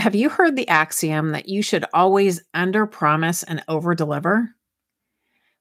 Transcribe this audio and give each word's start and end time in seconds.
Have 0.00 0.14
you 0.14 0.28
heard 0.28 0.56
the 0.56 0.68
axiom 0.68 1.30
that 1.32 1.48
you 1.48 1.62
should 1.62 1.84
always 1.94 2.42
under 2.52 2.86
promise 2.86 3.42
and 3.42 3.62
over 3.68 3.94
deliver? 3.94 4.50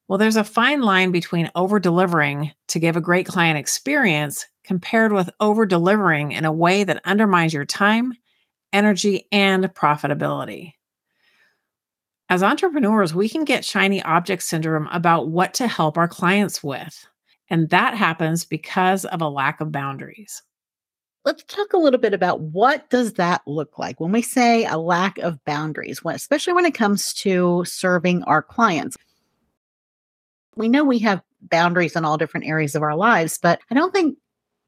Well, 0.07 0.17
there's 0.17 0.37
a 0.37 0.43
fine 0.43 0.81
line 0.81 1.11
between 1.11 1.51
over 1.55 1.79
delivering 1.79 2.51
to 2.69 2.79
give 2.79 2.95
a 2.95 3.01
great 3.01 3.27
client 3.27 3.59
experience 3.59 4.45
compared 4.63 5.13
with 5.13 5.29
over 5.39 5.65
delivering 5.65 6.31
in 6.31 6.45
a 6.45 6.51
way 6.51 6.83
that 6.83 7.01
undermines 7.05 7.53
your 7.53 7.65
time 7.65 8.13
energy, 8.73 9.27
and 9.31 9.65
profitability. 9.65 10.73
As 12.29 12.43
entrepreneurs, 12.43 13.13
we 13.13 13.27
can 13.27 13.43
get 13.43 13.65
shiny 13.65 14.01
object 14.03 14.43
syndrome 14.43 14.87
about 14.91 15.29
what 15.29 15.53
to 15.55 15.67
help 15.67 15.97
our 15.97 16.07
clients 16.07 16.63
with. 16.63 17.07
And 17.49 17.69
that 17.69 17.95
happens 17.95 18.45
because 18.45 19.05
of 19.05 19.21
a 19.21 19.27
lack 19.27 19.61
of 19.61 19.71
boundaries. 19.71 20.43
Let's 21.29 21.43
talk 21.43 21.73
a 21.73 21.77
little 21.77 21.99
bit 21.99 22.15
about 22.15 22.41
what 22.41 22.89
does 22.89 23.13
that 23.13 23.43
look 23.45 23.77
like 23.77 23.99
when 23.99 24.11
we 24.11 24.23
say 24.23 24.65
a 24.65 24.79
lack 24.79 25.19
of 25.19 25.37
boundaries, 25.45 26.01
especially 26.03 26.53
when 26.53 26.65
it 26.65 26.73
comes 26.73 27.13
to 27.13 27.63
serving 27.65 28.23
our 28.23 28.41
clients. 28.41 28.97
We 30.55 30.69
know 30.69 30.83
we 30.83 30.97
have 30.99 31.21
boundaries 31.39 31.95
in 31.95 32.03
all 32.03 32.17
different 32.17 32.47
areas 32.47 32.73
of 32.73 32.81
our 32.81 32.95
lives, 32.95 33.37
but 33.37 33.59
I 33.69 33.75
don't 33.75 33.93
think 33.93 34.17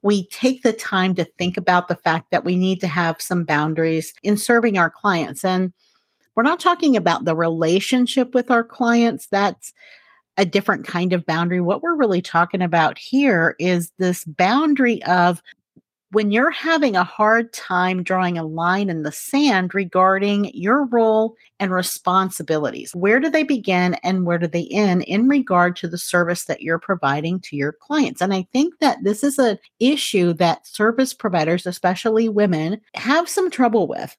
we 0.03 0.27
take 0.27 0.61
the 0.61 0.71
time 0.71 1.15
to 1.15 1.25
think 1.25 1.57
about 1.57 1.87
the 1.87 1.95
fact 1.95 2.29
that 2.29 2.45
we 2.45 2.55
need 2.55 2.79
to 2.81 2.87
have 2.87 3.19
some 3.19 3.43
boundaries 3.43 4.13
in 4.21 4.37
serving 4.37 4.77
our 4.77 4.91
clients. 4.91 5.43
And 5.43 5.73
we're 6.35 6.43
not 6.43 6.59
talking 6.59 6.95
about 6.95 7.25
the 7.25 7.35
relationship 7.35 8.35
with 8.35 8.51
our 8.51 8.63
clients. 8.63 9.25
That's 9.25 9.73
a 10.37 10.45
different 10.45 10.85
kind 10.85 11.11
of 11.11 11.25
boundary. 11.25 11.59
What 11.59 11.81
we're 11.81 11.95
really 11.95 12.21
talking 12.21 12.61
about 12.61 12.99
here 12.99 13.55
is 13.57 13.91
this 13.97 14.25
boundary 14.25 15.01
of 15.05 15.41
when 16.11 16.29
you're 16.29 16.51
having 16.51 16.95
a 16.95 17.03
hard 17.03 17.53
time 17.53 18.03
drawing 18.03 18.37
a 18.37 18.43
line 18.43 18.89
in 18.89 19.03
the 19.03 19.11
sand 19.11 19.73
regarding 19.73 20.51
your 20.53 20.85
role 20.85 21.35
and 21.59 21.71
responsibilities, 21.71 22.93
where 22.93 23.19
do 23.19 23.29
they 23.29 23.43
begin 23.43 23.93
and 24.03 24.25
where 24.25 24.37
do 24.37 24.47
they 24.47 24.67
end 24.71 25.03
in 25.03 25.29
regard 25.29 25.75
to 25.77 25.87
the 25.87 25.97
service 25.97 26.45
that 26.45 26.61
you're 26.61 26.79
providing 26.79 27.39
to 27.39 27.55
your 27.55 27.71
clients? 27.71 28.21
And 28.21 28.33
I 28.33 28.45
think 28.51 28.79
that 28.79 28.97
this 29.03 29.23
is 29.23 29.39
an 29.39 29.57
issue 29.79 30.33
that 30.33 30.67
service 30.67 31.13
providers, 31.13 31.65
especially 31.65 32.27
women, 32.27 32.81
have 32.95 33.29
some 33.29 33.49
trouble 33.49 33.87
with. 33.87 34.17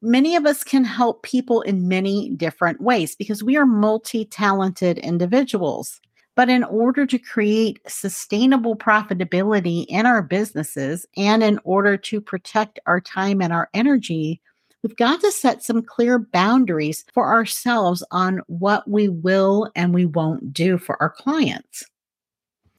Many 0.00 0.36
of 0.36 0.46
us 0.46 0.62
can 0.62 0.84
help 0.84 1.22
people 1.22 1.60
in 1.62 1.88
many 1.88 2.30
different 2.30 2.80
ways 2.80 3.16
because 3.16 3.42
we 3.42 3.56
are 3.56 3.66
multi 3.66 4.24
talented 4.24 4.98
individuals. 4.98 6.00
But 6.34 6.48
in 6.48 6.64
order 6.64 7.06
to 7.06 7.18
create 7.18 7.80
sustainable 7.86 8.74
profitability 8.74 9.84
in 9.88 10.06
our 10.06 10.22
businesses 10.22 11.06
and 11.16 11.42
in 11.42 11.58
order 11.64 11.96
to 11.98 12.20
protect 12.20 12.80
our 12.86 13.00
time 13.00 13.42
and 13.42 13.52
our 13.52 13.68
energy, 13.74 14.40
we've 14.82 14.96
got 14.96 15.20
to 15.20 15.30
set 15.30 15.62
some 15.62 15.82
clear 15.82 16.18
boundaries 16.18 17.04
for 17.12 17.32
ourselves 17.32 18.02
on 18.10 18.40
what 18.46 18.88
we 18.88 19.08
will 19.08 19.70
and 19.76 19.92
we 19.92 20.06
won't 20.06 20.54
do 20.54 20.78
for 20.78 21.00
our 21.02 21.10
clients 21.10 21.84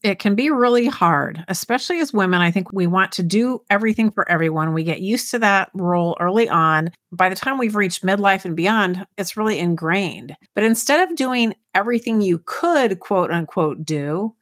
it 0.04 0.20
can 0.20 0.36
be 0.36 0.50
really 0.50 0.88
hard, 0.88 1.44
especially 1.48 2.00
as 2.00 2.12
women. 2.12 2.42
I 2.42 2.52
think 2.52 2.74
we 2.74 2.88
want 2.88 3.14
to 3.14 3.24
do 3.24 3.62
everything 3.70 4.12
for 4.12 4.30
everyone. 4.30 4.74
We 4.74 4.84
get 4.84 5.00
used 5.00 5.32
to 5.32 5.40
that 5.40 5.72
role 5.74 6.18
early 6.20 6.50
on. 6.50 6.92
By 7.14 7.30
the 7.30 7.36
time 7.36 7.58
we've 7.58 7.76
reached 7.76 8.04
midlife 8.04 8.44
and 8.44 8.56
beyond, 8.56 9.06
it's 9.18 9.38
really 9.38 9.60
ingrained. 9.60 10.36
But 10.56 10.66
instead 10.66 11.10
of 11.10 11.16
doing 11.16 11.56
everything 11.74 12.22
you 12.22 12.42
could, 12.46 13.00
quote 13.00 13.32
unquote, 13.32 13.86
do, 13.86 14.36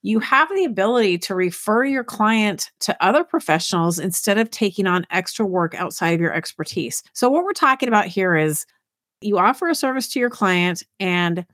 you 0.00 0.18
have 0.20 0.48
the 0.48 0.64
ability 0.64 1.18
to 1.18 1.34
refer 1.34 1.84
your 1.84 2.04
client 2.04 2.70
to 2.80 2.96
other 3.04 3.22
professionals 3.22 3.98
instead 3.98 4.38
of 4.38 4.50
taking 4.50 4.86
on 4.86 5.06
extra 5.10 5.44
work 5.44 5.74
outside 5.74 6.14
of 6.14 6.20
your 6.20 6.32
expertise. 6.32 7.02
So, 7.12 7.28
what 7.28 7.44
we're 7.44 7.52
talking 7.52 7.88
about 7.88 8.06
here 8.06 8.34
is 8.34 8.64
you 9.20 9.36
offer 9.38 9.68
a 9.68 9.74
service 9.74 10.08
to 10.08 10.20
your 10.20 10.30
client 10.30 10.84
and 11.00 11.44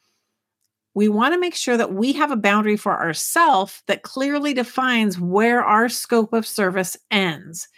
we 0.95 1.09
want 1.09 1.35
to 1.35 1.41
make 1.41 1.55
sure 1.55 1.77
that 1.77 1.95
we 1.95 2.13
have 2.13 2.31
a 2.31 2.37
boundary 2.37 2.77
for 2.77 3.01
ourselves 3.01 3.83
that 3.87 4.03
clearly 4.03 4.53
defines 4.53 5.19
where 5.19 5.65
our 5.65 5.89
scope 5.89 6.33
of 6.33 6.47
service 6.47 6.97
ends. 7.11 7.69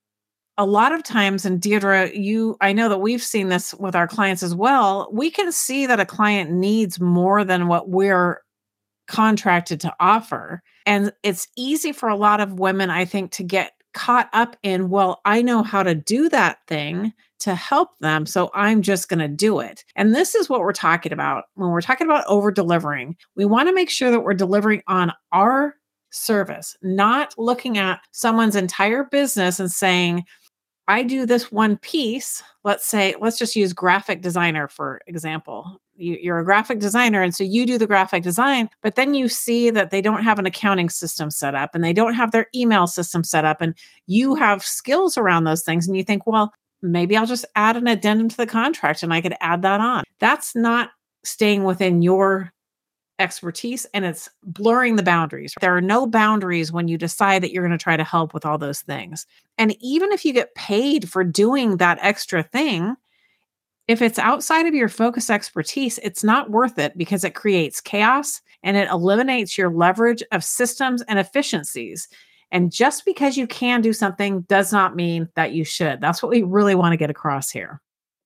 A 0.57 0.67
lot 0.67 0.93
of 0.93 1.03
times, 1.03 1.45
and 1.45 1.61
Deirdre, 1.61 2.13
you, 2.13 2.57
I 2.61 2.73
know 2.73 2.89
that 2.89 3.01
we've 3.01 3.23
seen 3.23 3.49
this 3.49 3.75
with 3.75 3.97
our 3.97 4.07
clients 4.07 4.43
as 4.43 4.55
well. 4.55 5.09
We 5.13 5.31
can 5.31 5.51
see 5.51 5.87
that 5.87 6.01
a 6.01 6.07
client 6.07 6.51
needs 6.51 7.01
more 7.01 7.45
than 7.45 7.67
what 7.67 7.89
we're 7.89 8.41
contracted 9.09 9.81
to 9.81 9.95
offer. 10.01 10.63
And 10.87 11.13
it's 11.23 11.49
easy 11.57 11.93
for 11.93 12.09
a 12.09 12.17
lot 12.17 12.41
of 12.41 12.59
women, 12.59 12.91
I 12.91 13.05
think, 13.05 13.33
to 13.33 13.43
get 13.43 13.73
caught 13.95 14.29
up 14.33 14.57
in, 14.63 14.91
well, 14.91 15.21
I 15.25 15.41
know 15.43 15.63
how 15.63 15.83
to 15.83 15.95
do 15.95 16.29
that 16.29 16.59
thing 16.67 17.13
to 17.41 17.55
help 17.55 17.99
them. 18.01 18.27
So 18.27 18.51
I'm 18.55 18.83
just 18.83 19.09
going 19.09 19.21
to 19.21 19.29
do 19.29 19.61
it. 19.61 19.85
And 19.97 20.15
this 20.15 20.35
is 20.35 20.49
what 20.49 20.61
we're 20.61 20.73
talking 20.73 21.13
about 21.13 21.45
when 21.55 21.71
we're 21.71 21.81
talking 21.81 22.07
about 22.07 22.25
over 22.27 22.51
delivering. 22.51 23.17
We 23.37 23.45
want 23.45 23.69
to 23.69 23.75
make 23.75 23.91
sure 23.91 24.11
that 24.11 24.21
we're 24.21 24.35
delivering 24.35 24.83
on 24.87 25.13
our 25.33 25.75
service, 26.11 26.77
not 26.83 27.35
looking 27.37 27.77
at 27.79 28.01
someone's 28.13 28.57
entire 28.57 29.05
business 29.05 29.59
and 29.59 29.71
saying, 29.71 30.25
I 30.87 31.03
do 31.03 31.27
this 31.27 31.51
one 31.51 31.79
piece. 31.79 32.43
Let's 32.63 32.87
say, 32.87 33.15
let's 33.21 33.39
just 33.39 33.57
use 33.57 33.73
graphic 33.73 34.21
designer 34.23 34.69
for 34.69 35.01
example. 35.07 35.81
You, 35.97 36.33
are 36.33 36.41
a 36.41 36.45
graphic 36.45 36.81
designer, 36.81 37.23
and 37.23 37.35
so 37.35 37.45
you 37.45 37.67
do 37.67 37.79
the 37.79 37.87
graphic 37.87 38.23
design, 38.23 38.69
but 38.83 38.97
then 38.97 39.15
you 39.15 39.29
see 39.29 39.71
that 39.71 39.91
they 39.91 40.01
don't 40.01 40.25
have 40.25 40.39
an 40.39 40.47
accounting 40.47 40.89
system 40.89 41.31
set 41.31 41.55
up 41.55 41.75
and 41.75 41.85
they 41.85 41.93
don't 41.93 42.15
have 42.15 42.33
their 42.33 42.47
email 42.55 42.87
system 42.87 43.23
set 43.23 43.45
up, 43.45 43.61
and 43.61 43.75
you 44.07 44.35
have 44.35 44.65
skills 44.65 45.17
around 45.17 45.45
those 45.45 45.63
things. 45.63 45.87
And 45.87 45.97
you 45.97 46.03
think, 46.03 46.27
well, 46.27 46.53
maybe 46.85 47.17
I'll 47.17 47.27
just 47.27 47.47
add 47.57 47.77
an 47.77 47.87
addendum 47.87 48.29
to 48.29 48.37
the 48.37 48.47
contract 48.47 49.03
and 49.03 49.13
I 49.13 49.21
could 49.21 49.35
add 49.41 49.63
that 49.63 49.81
on. 49.81 50.05
That's 50.21 50.55
not 50.55 50.91
staying 51.25 51.65
within 51.65 52.03
your 52.03 52.53
expertise 53.19 53.87
and 53.95 54.05
it's 54.05 54.29
blurring 54.43 54.97
the 54.97 55.03
boundaries. 55.03 55.55
There 55.61 55.75
are 55.77 55.81
no 55.81 56.07
boundaries 56.07 56.73
when 56.73 56.89
you 56.89 56.99
decide 56.99 57.43
that 57.43 57.53
you're 57.53 57.67
going 57.67 57.77
to 57.77 57.83
try 57.83 57.97
to 57.97 58.05
help 58.05 58.35
with 58.35 58.45
all 58.45 58.59
those 58.59 58.83
things. 58.83 59.27
And 59.57 59.77
even 59.81 60.13
if 60.13 60.25
you 60.25 60.33
get 60.33 60.55
paid 60.55 61.09
for 61.09 61.25
doing 61.25 61.79
that 61.79 61.99
extra 62.03 62.43
thing, 62.43 62.97
if 63.87 64.01
it's 64.01 64.19
outside 64.19 64.67
of 64.67 64.75
your 64.75 64.89
focus 64.89 65.29
expertise, 65.29 65.99
it's 66.03 66.25
not 66.25 66.51
worth 66.51 66.79
it 66.79 66.97
because 66.97 67.23
it 67.25 67.35
creates 67.35 67.81
chaos 67.81 68.41
and 68.63 68.77
it 68.77 68.89
eliminates 68.89 69.59
your 69.59 69.71
leverage 69.71 70.23
of 70.33 70.43
systems 70.43 71.03
and 71.03 71.19
efficiencies. 71.19 72.09
And 72.51 72.73
just 72.73 73.05
because 73.05 73.37
you 73.37 73.47
can 73.47 73.83
do 73.83 73.93
something 73.93 74.43
does 74.43 74.73
not 74.73 74.97
mean 74.97 75.29
that 75.35 75.53
you 75.53 75.65
should. 75.65 76.01
That's 76.01 76.23
what 76.23 76.31
we 76.31 76.43
really 76.43 76.75
want 76.75 76.93
to 76.93 76.97
get 76.97 77.11
across 77.11 77.51
here. 77.51 77.81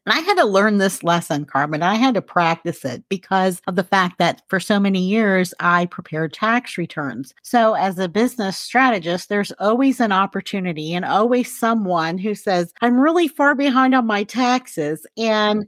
And 0.08 0.16
I 0.16 0.20
had 0.20 0.38
to 0.38 0.46
learn 0.46 0.78
this 0.78 1.05
lesson, 1.05 1.44
Carmen. 1.44 1.82
I 1.82 1.96
had 1.96 2.14
to 2.14 2.22
practice 2.22 2.82
it 2.82 3.06
because 3.10 3.60
of 3.66 3.76
the 3.76 3.84
fact 3.84 4.16
that 4.16 4.40
for 4.49 4.58
so 4.58 4.81
many 4.81 5.00
years 5.00 5.52
I 5.60 5.84
prepared 5.84 6.32
tax 6.32 6.78
returns. 6.78 7.34
So, 7.43 7.75
as 7.75 7.99
a 7.99 8.08
business 8.08 8.56
strategist, 8.56 9.28
there's 9.28 9.52
always 9.58 10.00
an 10.00 10.10
opportunity 10.10 10.94
and 10.94 11.05
always 11.05 11.55
someone 11.55 12.16
who 12.16 12.34
says, 12.34 12.72
I'm 12.81 12.99
really 12.99 13.28
far 13.28 13.55
behind 13.55 13.94
on 13.94 14.06
my 14.06 14.25
taxes. 14.25 15.06
And 15.19 15.66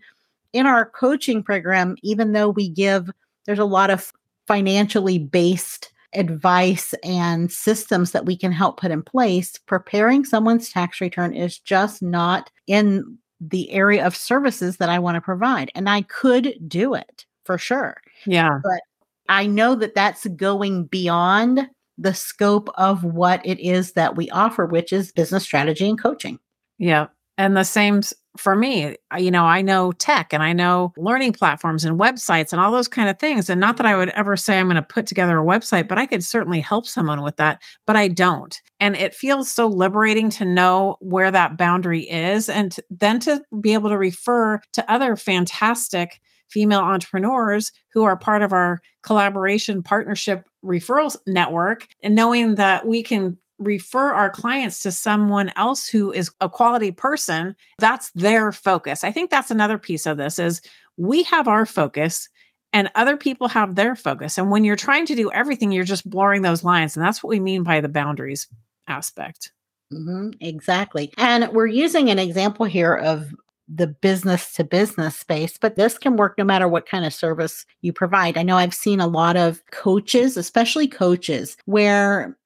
in 0.54 0.64
our 0.64 0.86
coaching 0.86 1.42
program, 1.42 1.96
even 2.02 2.32
though 2.32 2.48
we 2.48 2.70
give, 2.70 3.10
there's 3.44 3.58
a 3.58 3.66
lot 3.66 3.90
of 3.90 4.10
financially 4.46 5.18
based 5.18 5.92
advice 6.14 6.94
and 7.04 7.52
systems 7.52 8.12
that 8.12 8.24
we 8.24 8.38
can 8.38 8.52
help 8.52 8.80
put 8.80 8.90
in 8.90 9.02
place, 9.02 9.58
preparing 9.66 10.24
someone's 10.24 10.70
tax 10.70 10.98
return 10.98 11.34
is 11.34 11.58
just 11.58 12.00
not 12.00 12.50
in 12.66 13.18
the 13.40 13.70
area 13.70 14.04
of 14.06 14.14
services 14.14 14.76
that 14.76 14.88
I 14.88 14.98
want 14.98 15.14
to 15.16 15.20
provide. 15.20 15.70
And 15.74 15.88
I 15.88 16.02
could 16.02 16.54
do 16.68 16.94
it 16.94 17.24
for 17.44 17.58
sure. 17.58 18.00
Yeah. 18.26 18.60
But 18.62 18.80
I 19.28 19.46
know 19.46 19.74
that 19.76 19.94
that's 19.94 20.26
going 20.28 20.84
beyond 20.86 21.68
the 21.96 22.14
scope 22.14 22.68
of 22.76 23.04
what 23.04 23.44
it 23.44 23.60
is 23.60 23.92
that 23.92 24.16
we 24.16 24.30
offer, 24.30 24.66
which 24.66 24.92
is 24.92 25.12
business 25.12 25.44
strategy 25.44 25.88
and 25.88 26.00
coaching. 26.00 26.38
Yeah. 26.78 27.08
And 27.38 27.56
the 27.56 27.64
same 27.64 28.02
for 28.36 28.54
me. 28.54 28.96
You 29.18 29.30
know, 29.30 29.44
I 29.44 29.62
know 29.62 29.92
tech 29.92 30.32
and 30.32 30.42
I 30.42 30.52
know 30.52 30.92
learning 30.96 31.32
platforms 31.32 31.84
and 31.84 31.98
websites 31.98 32.52
and 32.52 32.60
all 32.60 32.72
those 32.72 32.88
kind 32.88 33.08
of 33.08 33.18
things. 33.18 33.50
And 33.50 33.60
not 33.60 33.76
that 33.78 33.86
I 33.86 33.96
would 33.96 34.10
ever 34.10 34.36
say 34.36 34.58
I'm 34.58 34.66
going 34.66 34.76
to 34.76 34.82
put 34.82 35.06
together 35.06 35.38
a 35.38 35.44
website, 35.44 35.88
but 35.88 35.98
I 35.98 36.06
could 36.06 36.24
certainly 36.24 36.60
help 36.60 36.86
someone 36.86 37.22
with 37.22 37.36
that, 37.36 37.62
but 37.86 37.96
I 37.96 38.08
don't. 38.08 38.60
And 38.78 38.96
it 38.96 39.14
feels 39.14 39.50
so 39.50 39.66
liberating 39.66 40.30
to 40.30 40.44
know 40.44 40.96
where 41.00 41.30
that 41.30 41.56
boundary 41.56 42.08
is 42.08 42.48
and 42.48 42.72
to, 42.72 42.84
then 42.90 43.20
to 43.20 43.42
be 43.60 43.74
able 43.74 43.90
to 43.90 43.98
refer 43.98 44.60
to 44.72 44.92
other 44.92 45.16
fantastic 45.16 46.20
female 46.48 46.80
entrepreneurs 46.80 47.72
who 47.92 48.02
are 48.02 48.16
part 48.16 48.42
of 48.42 48.52
our 48.52 48.80
collaboration 49.02 49.82
partnership 49.82 50.48
referrals 50.64 51.16
network 51.26 51.86
and 52.02 52.14
knowing 52.14 52.56
that 52.56 52.86
we 52.86 53.02
can 53.02 53.38
refer 53.60 54.12
our 54.12 54.30
clients 54.30 54.80
to 54.80 54.90
someone 54.90 55.52
else 55.54 55.86
who 55.86 56.10
is 56.10 56.30
a 56.40 56.48
quality 56.48 56.90
person 56.90 57.54
that's 57.78 58.10
their 58.12 58.50
focus. 58.50 59.04
I 59.04 59.12
think 59.12 59.30
that's 59.30 59.50
another 59.50 59.78
piece 59.78 60.06
of 60.06 60.16
this 60.16 60.38
is 60.38 60.62
we 60.96 61.22
have 61.24 61.46
our 61.46 61.66
focus 61.66 62.28
and 62.72 62.90
other 62.94 63.16
people 63.16 63.48
have 63.48 63.74
their 63.74 63.94
focus. 63.94 64.38
And 64.38 64.50
when 64.50 64.64
you're 64.64 64.76
trying 64.76 65.06
to 65.06 65.14
do 65.14 65.30
everything 65.32 65.72
you're 65.72 65.84
just 65.84 66.08
blurring 66.08 66.42
those 66.42 66.64
lines. 66.64 66.96
And 66.96 67.04
that's 67.04 67.22
what 67.22 67.30
we 67.30 67.40
mean 67.40 67.62
by 67.62 67.80
the 67.80 67.88
boundaries 67.88 68.48
aspect. 68.88 69.52
Mm-hmm, 69.92 70.30
exactly. 70.40 71.12
And 71.18 71.48
we're 71.52 71.66
using 71.66 72.10
an 72.10 72.18
example 72.18 72.64
here 72.64 72.94
of 72.94 73.34
the 73.72 73.86
business 73.86 74.52
to 74.54 74.64
business 74.64 75.16
space, 75.16 75.56
but 75.58 75.76
this 75.76 75.96
can 75.96 76.16
work 76.16 76.36
no 76.36 76.44
matter 76.44 76.66
what 76.66 76.88
kind 76.88 77.04
of 77.04 77.14
service 77.14 77.64
you 77.82 77.92
provide. 77.92 78.36
I 78.36 78.42
know 78.42 78.56
I've 78.56 78.74
seen 78.74 79.00
a 79.00 79.06
lot 79.06 79.36
of 79.36 79.62
coaches, 79.70 80.36
especially 80.36 80.88
coaches, 80.88 81.56
where 81.66 82.36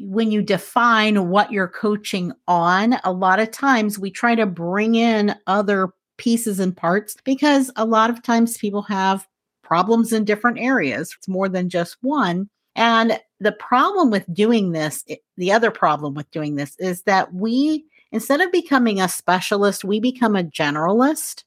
when 0.00 0.30
you 0.30 0.42
define 0.42 1.28
what 1.28 1.52
you're 1.52 1.68
coaching 1.68 2.32
on, 2.48 2.96
a 3.04 3.12
lot 3.12 3.40
of 3.40 3.50
times 3.50 3.98
we 3.98 4.10
try 4.10 4.34
to 4.34 4.46
bring 4.46 4.94
in 4.94 5.34
other 5.46 5.90
pieces 6.16 6.60
and 6.60 6.76
parts 6.76 7.16
because 7.24 7.70
a 7.76 7.84
lot 7.84 8.10
of 8.10 8.22
times 8.22 8.58
people 8.58 8.82
have 8.82 9.26
problems 9.62 10.12
in 10.12 10.24
different 10.24 10.58
areas. 10.58 11.14
It's 11.16 11.28
more 11.28 11.48
than 11.48 11.68
just 11.68 11.96
one. 12.00 12.48
And 12.76 13.20
the 13.40 13.52
problem 13.52 14.10
with 14.10 14.32
doing 14.32 14.72
this, 14.72 15.04
the 15.36 15.52
other 15.52 15.70
problem 15.70 16.14
with 16.14 16.30
doing 16.30 16.56
this 16.56 16.76
is 16.78 17.02
that 17.02 17.32
we, 17.32 17.84
instead 18.12 18.40
of 18.40 18.52
becoming 18.52 19.00
a 19.00 19.08
specialist, 19.08 19.84
we 19.84 20.00
become 20.00 20.36
a 20.36 20.44
generalist. 20.44 21.44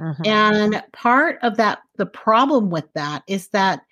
Mm-hmm. 0.00 0.26
And 0.26 0.82
part 0.92 1.38
of 1.42 1.56
that, 1.56 1.80
the 1.96 2.06
problem 2.06 2.70
with 2.70 2.92
that 2.94 3.22
is 3.26 3.48
that 3.48 3.82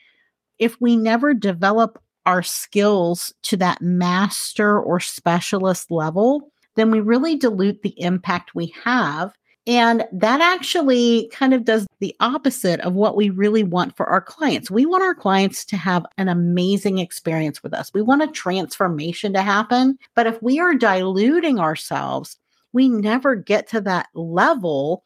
if 0.59 0.81
we 0.81 0.97
never 0.97 1.35
develop 1.35 2.03
our 2.29 2.43
skills 2.43 3.33
to 3.43 3.57
that 3.57 3.81
master 3.81 4.79
or 4.79 5.01
specialist 5.01 5.91
level, 5.91 6.53
then 6.77 6.91
we 6.91 7.01
really 7.01 7.37
dilute 7.37 7.81
the 7.81 7.99
impact 7.99 8.55
we 8.55 8.71
have. 8.85 9.33
And 9.67 10.07
that 10.13 10.43
actually 10.43 11.31
kind 11.33 11.55
of 11.55 11.65
does 11.65 11.87
the 12.01 12.15
opposite 12.21 12.81
of 12.81 12.93
what 12.93 13.17
we 13.17 13.31
really 13.31 13.63
want 13.63 13.97
for 13.97 14.05
our 14.11 14.21
clients. 14.21 14.71
We 14.71 14.85
want 14.85 15.05
our 15.05 15.15
clients 15.15 15.65
to 15.67 15.79
have 15.79 16.05
an 16.19 16.29
amazing 16.29 16.99
experience 16.99 17.63
with 17.63 17.73
us. 17.73 17.91
We 17.95 18.03
want 18.03 18.23
a 18.23 18.29
transformation 18.29 19.33
to 19.33 19.41
happen. 19.41 19.99
But 20.15 20.27
if 20.27 20.43
we 20.43 20.61
are 20.61 20.75
diluting 20.75 21.59
ourselves, 21.59 22.37
we 22.75 22.91
never 22.91 23.37
get 23.37 23.69
to 23.69 23.81
that 23.81 24.09
level 24.15 25.03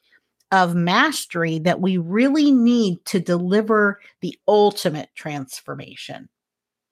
of 0.50 0.74
mastery 0.74 1.60
that 1.60 1.80
we 1.80 1.98
really 1.98 2.50
need 2.50 3.04
to 3.04 3.20
deliver 3.20 4.00
the 4.22 4.36
ultimate 4.48 5.10
transformation. 5.14 6.28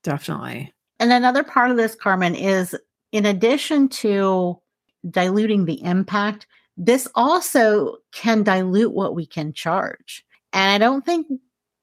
Definitely. 0.02 0.72
And 0.98 1.12
another 1.12 1.42
part 1.42 1.70
of 1.70 1.76
this, 1.76 1.94
Carmen, 1.94 2.34
is 2.34 2.76
in 3.12 3.26
addition 3.26 3.88
to 3.88 4.58
diluting 5.08 5.64
the 5.64 5.82
impact, 5.82 6.46
this 6.76 7.08
also 7.14 7.96
can 8.12 8.42
dilute 8.42 8.92
what 8.92 9.14
we 9.14 9.26
can 9.26 9.52
charge. 9.52 10.24
And 10.52 10.70
I 10.70 10.78
don't 10.78 11.04
think 11.04 11.26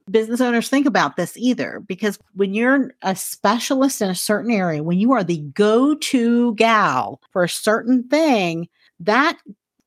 business 0.09 0.41
owners 0.41 0.69
think 0.69 0.85
about 0.85 1.17
this 1.17 1.35
either 1.37 1.81
because 1.85 2.17
when 2.33 2.53
you're 2.53 2.91
a 3.01 3.15
specialist 3.15 4.01
in 4.01 4.09
a 4.09 4.15
certain 4.15 4.51
area, 4.51 4.83
when 4.83 4.99
you 4.99 5.11
are 5.11 5.23
the 5.23 5.39
go 5.39 5.95
to 5.95 6.55
gal 6.55 7.21
for 7.31 7.43
a 7.43 7.49
certain 7.49 8.03
thing, 8.07 8.67
that 8.99 9.37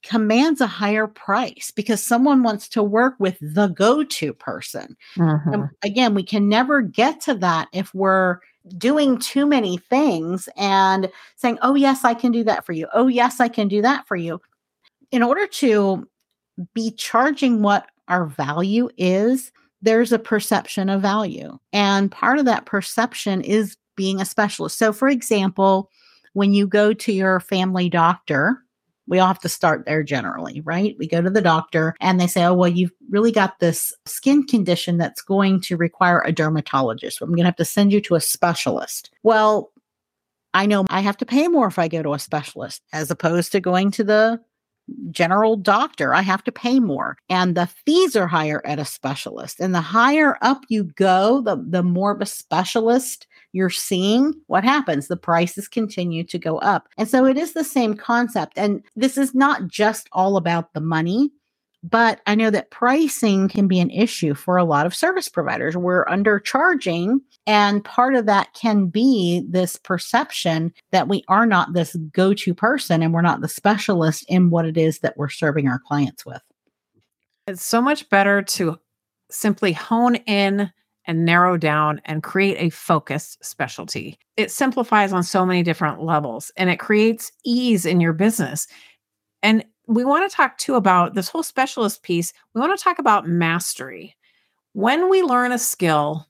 commands 0.03 0.61
a 0.61 0.67
higher 0.67 1.07
price 1.07 1.71
because 1.75 2.03
someone 2.03 2.43
wants 2.43 2.69
to 2.69 2.83
work 2.83 3.15
with 3.19 3.37
the 3.41 3.69
go-to 3.69 4.33
person. 4.33 4.97
Mm-hmm. 5.17 5.65
again, 5.83 6.15
we 6.15 6.23
can 6.23 6.49
never 6.49 6.81
get 6.83 7.21
to 7.23 7.35
that 7.35 7.69
if 7.73 7.95
we're 7.95 8.39
doing 8.77 9.19
too 9.19 9.47
many 9.47 9.79
things 9.79 10.49
and 10.57 11.11
saying, 11.37 11.59
"Oh 11.63 11.75
yes, 11.75 12.05
I 12.05 12.15
can 12.15 12.33
do 12.33 12.45
that 12.45 12.67
for 12.67 12.73
you. 12.73 12.87
Oh 12.93 13.07
yes, 13.07 13.41
I 13.41 13.49
can 13.49 13.69
do 13.69 13.83
that 13.83 14.07
for 14.07 14.17
you." 14.17 14.41
In 15.11 15.23
order 15.23 15.47
to 15.47 16.09
be 16.75 16.91
charging 16.93 17.63
what 17.63 17.87
our 18.09 18.27
value 18.27 18.89
is, 18.97 19.53
there's 19.83 20.13
a 20.13 20.19
perception 20.19 20.91
of 20.91 21.01
value. 21.01 21.59
And 21.73 22.11
part 22.11 22.39
of 22.39 22.45
that 22.45 22.67
perception 22.67 23.41
is 23.41 23.77
being 23.97 24.21
a 24.21 24.27
specialist. 24.27 24.79
So 24.79 24.93
for 24.93 25.09
example, 25.09 25.91
when 26.33 26.53
you 26.53 26.67
go 26.67 26.93
to 26.93 27.13
your 27.13 27.41
family 27.41 27.89
doctor, 27.89 28.63
we 29.11 29.19
all 29.19 29.27
have 29.27 29.41
to 29.41 29.49
start 29.49 29.85
there 29.85 30.05
generally, 30.05 30.61
right? 30.61 30.95
We 30.97 31.09
go 31.09 31.21
to 31.21 31.29
the 31.29 31.43
doctor 31.43 31.97
and 32.01 32.21
they 32.21 32.29
say, 32.29 32.45
oh, 32.45 32.55
well, 32.55 32.71
you've 32.71 32.93
really 33.11 33.33
got 33.33 33.59
this 33.59 33.93
skin 34.07 34.47
condition 34.47 34.99
that's 34.99 35.21
going 35.21 35.61
to 35.63 35.77
require 35.77 36.21
a 36.21 36.33
dermatologist. 36.33 37.21
I'm 37.21 37.31
going 37.31 37.39
to 37.39 37.47
have 37.47 37.57
to 37.57 37.65
send 37.65 37.93
you 37.93 38.01
to 38.03 38.15
a 38.15 38.21
specialist. 38.21 39.11
Well, 39.25 39.73
I 40.55 40.67
know 40.67 40.87
I 40.91 41.01
have 41.01 41.17
to 41.19 41.27
pay 41.27 41.49
more 41.49 41.67
if 41.67 41.79
I 41.79 41.89
go 41.89 42.03
to 42.03 42.15
a 42.15 42.19
specialist 42.21 42.83
as 42.93 43.11
opposed 43.11 43.51
to 43.53 43.61
going 43.61 43.91
to 43.93 44.05
the 44.05 44.41
general 45.11 45.57
doctor. 45.57 46.15
I 46.15 46.23
have 46.23 46.45
to 46.45 46.53
pay 46.53 46.81
more. 46.81 47.17
And 47.29 47.57
the 47.57 47.67
fees 47.67 48.17
are 48.17 48.27
higher 48.27 48.65
at 48.65 48.79
a 48.79 48.85
specialist. 48.85 49.61
And 49.61 49.75
the 49.75 49.81
higher 49.81 50.37
up 50.43 50.65
you 50.69 50.85
go, 50.85 51.41
the, 51.41 51.57
the 51.57 51.83
more 51.83 52.13
of 52.13 52.21
a 52.21 52.27
specialist 52.27 53.27
you're 53.53 53.71
seeing 53.71 54.35
what 54.47 54.65
happens. 54.65 55.09
The 55.09 55.17
prices 55.17 55.69
continue 55.69 56.25
to 56.25 56.39
go 56.39 56.59
up. 56.59 56.89
And 56.97 57.09
so 57.09 57.25
it 57.27 57.37
is 57.37 57.53
the 57.53 57.65
same 57.65 57.95
concept. 57.95 58.55
And 58.57 58.83
this 58.97 59.19
is 59.19 59.35
not 59.35 59.67
just 59.67 60.09
all 60.13 60.37
about 60.37 60.73
the 60.73 60.81
money. 60.81 61.31
But 61.83 62.21
I 62.27 62.35
know 62.35 62.51
that 62.51 62.71
pricing 62.71 63.49
can 63.49 63.67
be 63.67 63.81
an 63.81 63.91
issue 63.91 64.35
for 64.35 64.59
a 64.59 64.65
lot 64.65 64.85
of 64.85 64.95
service 64.95 65.31
providers. 65.31 65.77
We're 65.77 66.05
undercharging, 66.05 67.21
and 67.47 67.83
part 67.83 68.15
of 68.15 68.27
that 68.27 68.53
can 68.53 68.87
be 68.87 69.43
this 69.49 69.77
perception 69.77 70.75
that 70.93 71.09
we 71.09 71.25
are 71.29 71.47
not 71.47 71.73
this 71.73 71.97
go 72.13 72.35
to 72.35 72.55
person 72.55 73.03
and 73.03 73.15
we're 73.15 73.23
not 73.23 73.41
the 73.41 73.49
specialist 73.49 74.25
in 74.29 74.51
what 74.51 74.67
it 74.67 74.77
is 74.77 74.99
that 74.99 75.17
we're 75.17 75.31
serving 75.31 75.69
our 75.69 75.79
clients 75.79 76.27
with. 76.27 76.43
It's 77.47 77.65
so 77.65 77.81
much 77.81 78.09
better 78.11 78.43
to 78.43 78.79
simply 79.31 79.73
hone 79.73 80.17
in 80.17 80.71
and 81.07 81.25
narrow 81.25 81.57
down 81.57 82.01
and 82.05 82.23
create 82.23 82.57
a 82.59 82.71
focused 82.71 83.45
specialty. 83.45 84.19
It 84.37 84.51
simplifies 84.51 85.13
on 85.13 85.23
so 85.23 85.47
many 85.47 85.63
different 85.63 86.03
levels 86.03 86.53
and 86.57 86.71
it 86.71 86.79
creates 86.79 87.33
ease 87.45 87.87
in 87.87 88.01
your 88.01 88.13
business. 88.13 88.67
And 89.43 89.65
we 89.91 90.05
want 90.05 90.31
to 90.31 90.35
talk 90.35 90.57
too 90.57 90.77
about 90.77 91.15
this 91.15 91.29
whole 91.29 91.43
specialist 91.43 92.05
piece. 92.05 92.33
We 92.55 92.61
want 92.61 92.79
to 92.79 92.83
talk 92.83 93.01
about 93.01 93.27
mastery. 93.27 94.17
When 94.73 95.11
we 95.11 95.23
learn 95.23 95.51
a 95.51 95.59
skill 95.59 96.29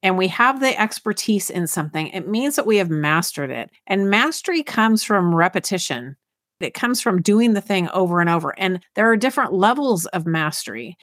and 0.00 0.16
we 0.16 0.28
have 0.28 0.60
the 0.60 0.80
expertise 0.80 1.50
in 1.50 1.66
something, 1.66 2.06
it 2.08 2.28
means 2.28 2.54
that 2.54 2.68
we 2.68 2.76
have 2.76 2.88
mastered 2.88 3.50
it. 3.50 3.70
And 3.88 4.10
mastery 4.10 4.62
comes 4.62 5.02
from 5.02 5.34
repetition. 5.34 6.16
It 6.60 6.72
comes 6.72 7.00
from 7.00 7.20
doing 7.20 7.54
the 7.54 7.60
thing 7.60 7.88
over 7.88 8.20
and 8.20 8.30
over. 8.30 8.56
And 8.56 8.80
there 8.94 9.10
are 9.10 9.16
different 9.16 9.52
levels 9.52 10.06
of 10.06 10.24
mastery. 10.24 10.96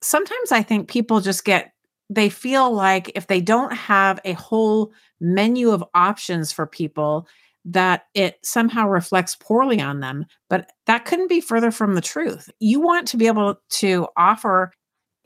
Sometimes 0.00 0.50
I 0.50 0.62
think 0.62 0.88
people 0.88 1.20
just 1.20 1.44
get 1.44 1.72
they 2.10 2.30
feel 2.30 2.72
like 2.72 3.12
if 3.14 3.26
they 3.26 3.42
don't 3.42 3.74
have 3.74 4.18
a 4.24 4.32
whole 4.32 4.92
menu 5.20 5.72
of 5.72 5.84
options 5.92 6.52
for 6.52 6.66
people, 6.66 7.28
that 7.68 8.06
it 8.14 8.38
somehow 8.42 8.88
reflects 8.88 9.36
poorly 9.36 9.80
on 9.80 10.00
them. 10.00 10.24
But 10.48 10.70
that 10.86 11.04
couldn't 11.04 11.28
be 11.28 11.40
further 11.40 11.70
from 11.70 11.94
the 11.94 12.00
truth. 12.00 12.50
You 12.60 12.80
want 12.80 13.06
to 13.08 13.16
be 13.16 13.26
able 13.26 13.56
to 13.70 14.06
offer 14.16 14.72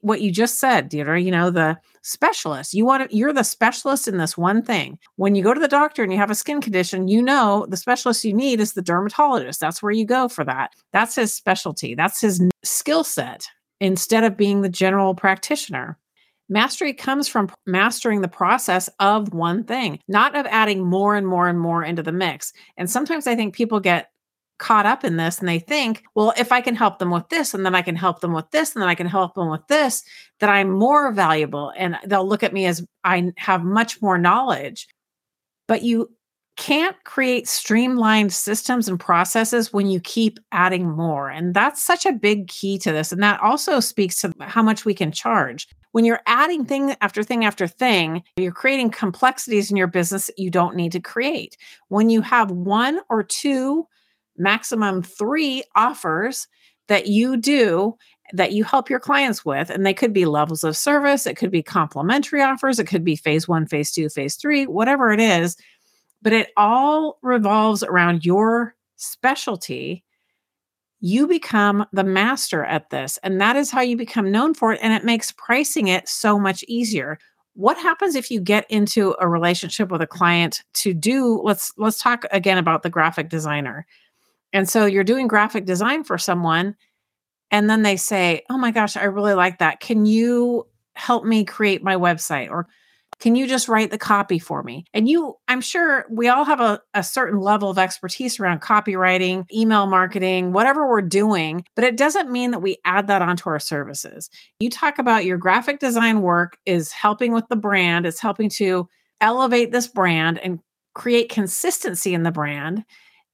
what 0.01 0.21
you 0.21 0.33
just 0.33 0.59
said, 0.59 0.89
Deirdre, 0.89 1.21
you 1.21 1.31
know, 1.31 1.51
the 1.51 1.79
specialist. 2.03 2.75
You 2.75 2.85
want 2.85 3.09
to, 3.09 3.17
you're 3.17 3.33
the 3.33 3.45
specialist 3.45 4.09
in 4.09 4.19
this 4.19 4.37
one 4.37 4.61
thing. 4.61 4.99
When 5.15 5.37
you 5.37 5.45
go 5.45 5.55
to 5.55 5.61
the 5.61 5.69
doctor 5.69 6.03
and 6.03 6.13
you 6.13 6.19
have 6.19 6.31
a 6.31 6.35
skin 6.35 6.61
condition, 6.61 7.07
you 7.07 7.23
know 7.23 7.67
the 7.69 7.77
specialist 7.77 8.25
you 8.25 8.35
need 8.35 8.59
is 8.59 8.73
the 8.73 8.83
dermatologist. 8.83 9.61
That's 9.61 9.81
where 9.81 9.93
you 9.93 10.05
go 10.05 10.27
for 10.27 10.45
that. 10.45 10.73
That's 10.93 11.15
his 11.15 11.33
specialty. 11.33 11.95
That's 11.95 12.21
his 12.21 12.43
skill 12.65 13.05
set 13.05 13.47
instead 13.81 14.25
of 14.25 14.37
being 14.37 14.63
the 14.63 14.69
general 14.69 15.15
practitioner. 15.15 15.97
Mastery 16.53 16.93
comes 16.93 17.29
from 17.29 17.51
mastering 17.67 18.21
the 18.21 18.29
process 18.29 18.91
of 19.01 19.33
one 19.33 19.65
thing, 19.65 19.99
not 20.07 20.37
of 20.37 20.45
adding 20.47 20.85
more 20.85 21.17
and 21.17 21.27
more 21.27 21.49
and 21.49 21.59
more 21.59 21.83
into 21.83 22.03
the 22.03 22.13
mix. 22.13 22.53
And 22.77 22.91
sometimes 22.91 23.27
I 23.27 23.35
think 23.35 23.55
people 23.55 23.81
get 23.81 24.11
caught 24.59 24.85
up 24.85 25.03
in 25.03 25.17
this 25.17 25.39
and 25.39 25.49
they 25.49 25.59
think, 25.59 26.05
well, 26.15 26.35
if 26.37 26.53
I 26.53 26.61
can 26.61 26.77
help 26.77 26.99
them 26.99 27.11
with 27.11 27.27
this, 27.31 27.55
and 27.55 27.65
then 27.65 27.75
I 27.75 27.81
can 27.81 27.97
help 27.97 28.21
them 28.21 28.35
with 28.35 28.51
this, 28.51 28.75
and 28.75 28.83
then 28.83 28.89
I 28.91 28.95
can 28.95 29.07
help 29.07 29.35
them 29.35 29.51
with 29.51 29.67
this, 29.69 30.05
that 30.41 30.51
I'm 30.51 30.71
more 30.71 31.11
valuable. 31.11 31.73
And 31.75 31.97
they'll 32.05 32.29
look 32.29 32.43
at 32.43 32.53
me 32.53 32.67
as 32.67 32.85
I 33.03 33.33
have 33.39 33.65
much 33.65 34.03
more 34.03 34.19
knowledge. 34.19 34.87
But 35.67 35.83
you 35.83 36.11
can't 36.59 37.03
create 37.05 37.49
streamlined 37.49 38.31
systems 38.31 38.89
and 38.89 39.01
processes 39.01 39.73
when 39.73 39.87
you 39.87 40.01
keep 40.01 40.39
adding 40.53 40.91
more. 40.91 41.31
And 41.31 41.55
that's 41.55 41.83
such 41.83 42.05
a 42.05 42.13
big 42.13 42.49
key 42.49 42.77
to 42.81 42.93
this. 42.93 43.11
And 43.11 43.23
that 43.23 43.41
also 43.41 43.81
speaks 43.81 44.21
to 44.21 44.35
how 44.43 44.63
much 44.63 44.85
we 44.85 44.93
can 44.93 45.13
charge. 45.13 45.67
When 45.93 46.05
you're 46.05 46.23
adding 46.27 46.65
thing 46.65 46.95
after 47.01 47.23
thing 47.23 47.45
after 47.45 47.67
thing, 47.67 48.23
you're 48.37 48.53
creating 48.53 48.91
complexities 48.91 49.71
in 49.71 49.77
your 49.77 49.87
business 49.87 50.27
that 50.27 50.39
you 50.39 50.51
don't 50.51 50.77
need 50.77 50.93
to 50.93 51.01
create. 51.01 51.57
When 51.89 52.11
you 52.11 52.23
have 52.23 52.51
one 52.51 53.01
or 53.09 53.23
two 53.23 53.87
maximum 54.37 55.03
three 55.03 55.63
offers 55.77 56.49
that 56.89 57.07
you 57.07 57.37
do 57.37 57.97
that 58.33 58.53
you 58.53 58.65
help 58.65 58.89
your 58.89 59.01
clients 59.01 59.45
with. 59.45 59.69
And 59.71 59.85
they 59.85 59.95
could 59.95 60.13
be 60.13 60.25
levels 60.25 60.65
of 60.65 60.77
service, 60.77 61.27
it 61.27 61.37
could 61.37 61.51
be 61.51 61.63
complimentary 61.63 62.43
offers, 62.43 62.79
it 62.79 62.87
could 62.87 63.05
be 63.05 63.17
phase 63.17 63.47
one, 63.47 63.67
phase 63.67 63.93
two, 63.93 64.09
phase 64.09 64.37
three, 64.37 64.67
whatever 64.67 65.13
it 65.13 65.21
is. 65.21 65.57
But 66.23 66.33
it 66.33 66.51
all 66.57 67.19
revolves 67.23 67.83
around 67.83 68.25
your 68.25 68.75
specialty. 68.97 70.05
You 71.03 71.27
become 71.27 71.85
the 71.93 72.05
master 72.05 72.65
at 72.65 72.89
this. 72.89 73.19
And 73.23 73.39
that 73.41 73.57
is 73.57 73.71
how 73.71 73.83
you 73.83 73.97
become 73.97 74.33
known 74.33 74.55
for 74.55 74.73
it. 74.73 74.81
And 74.83 74.95
it 74.95 75.05
makes 75.05 75.33
pricing 75.33 75.89
it 75.89 76.09
so 76.09 76.39
much 76.39 76.65
easier 76.67 77.19
what 77.55 77.77
happens 77.77 78.15
if 78.15 78.31
you 78.31 78.41
get 78.41 78.65
into 78.71 79.15
a 79.21 79.29
relationship 79.29 79.91
with 79.91 80.01
a 80.01 80.07
client 80.07 80.63
to 80.73 80.95
do 80.95 81.39
let's 81.45 81.71
let's 81.77 82.03
talk 82.03 82.25
again 82.31 82.57
about 82.57 82.83
the 82.83 82.89
graphic 82.89 83.29
designer 83.29 83.87
and 84.53 84.69
so 84.69 84.87
you're 84.87 85.05
doing 85.05 85.29
graphic 85.29 85.65
design 85.65 86.05
for 86.05 86.19
someone, 86.19 86.77
and 87.51 87.69
then 87.69 87.83
they 87.83 87.97
say, 87.97 88.43
Oh 88.51 88.59
my 88.59 88.71
gosh, 88.71 88.97
I 88.97 89.05
really 89.05 89.35
like 89.35 89.59
that. 89.59 89.81
Can 89.81 90.07
you 90.07 90.67
help 90.95 91.25
me 91.25 91.45
create 91.45 91.83
my 91.83 91.97
website? 91.97 92.51
Or 92.51 92.69
can 93.23 93.37
you 93.37 93.47
just 93.47 93.69
write 93.69 93.93
the 93.93 93.99
copy 93.99 94.41
for 94.41 94.65
me? 94.65 94.85
And 94.93 95.09
you, 95.09 95.37
I'm 95.47 95.61
sure 95.61 96.07
we 96.11 96.27
all 96.27 96.45
have 96.45 96.61
a, 96.61 96.81
a 96.93 97.05
certain 97.05 97.39
level 97.39 97.71
of 97.71 97.79
expertise 97.79 98.41
around 98.41 98.63
copywriting, 98.63 99.45
email 99.55 99.87
marketing, 99.87 100.53
whatever 100.53 100.89
we're 100.89 101.03
doing, 101.03 101.65
but 101.77 101.85
it 101.85 101.97
doesn't 101.97 102.33
mean 102.33 102.51
that 102.51 102.63
we 102.63 102.79
add 102.85 103.07
that 103.07 103.23
onto 103.23 103.49
our 103.49 103.61
services. 103.61 104.29
You 104.59 104.71
talk 104.71 104.99
about 104.99 105.25
your 105.25 105.39
graphic 105.39 105.79
design 105.79 106.21
work 106.21 106.59
is 106.67 106.91
helping 106.91 107.33
with 107.33 107.47
the 107.47 107.55
brand, 107.55 108.07
it's 108.07 108.19
helping 108.19 108.49
to 108.57 108.89
elevate 109.21 109.71
this 109.71 109.87
brand 109.87 110.41
and 110.41 110.59
create 110.97 111.29
consistency 111.29 112.15
in 112.15 112.25
the 112.25 112.33
brand. 112.33 112.85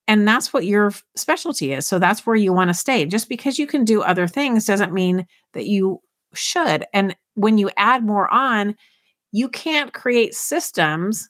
And 0.07 0.29
that's 0.29 0.53
what 0.53 0.67
your 0.67 0.93
specialty 1.17 1.73
is. 1.73 1.87
So 1.87 1.99
that's 1.99 2.27
where 2.27 2.37
you 2.37 2.53
want 2.53 2.69
to 2.69 2.75
stay. 2.75 3.07
Just 3.07 3.27
because 3.27 3.59
you 3.59 3.67
can 3.67 3.87
do 3.87 4.03
other 4.03 4.29
things 4.29 4.67
doesn't 4.67 4.93
mean 4.93 5.27
that 5.55 5.65
you 5.65 6.03
should. 6.35 6.85
And 6.93 7.17
when 7.37 7.57
you 7.57 7.71
add 7.79 8.05
more 8.05 8.29
on, 8.31 8.77
you 9.33 9.49
can't 9.49 9.93
create 9.93 10.35
systems 10.35 11.29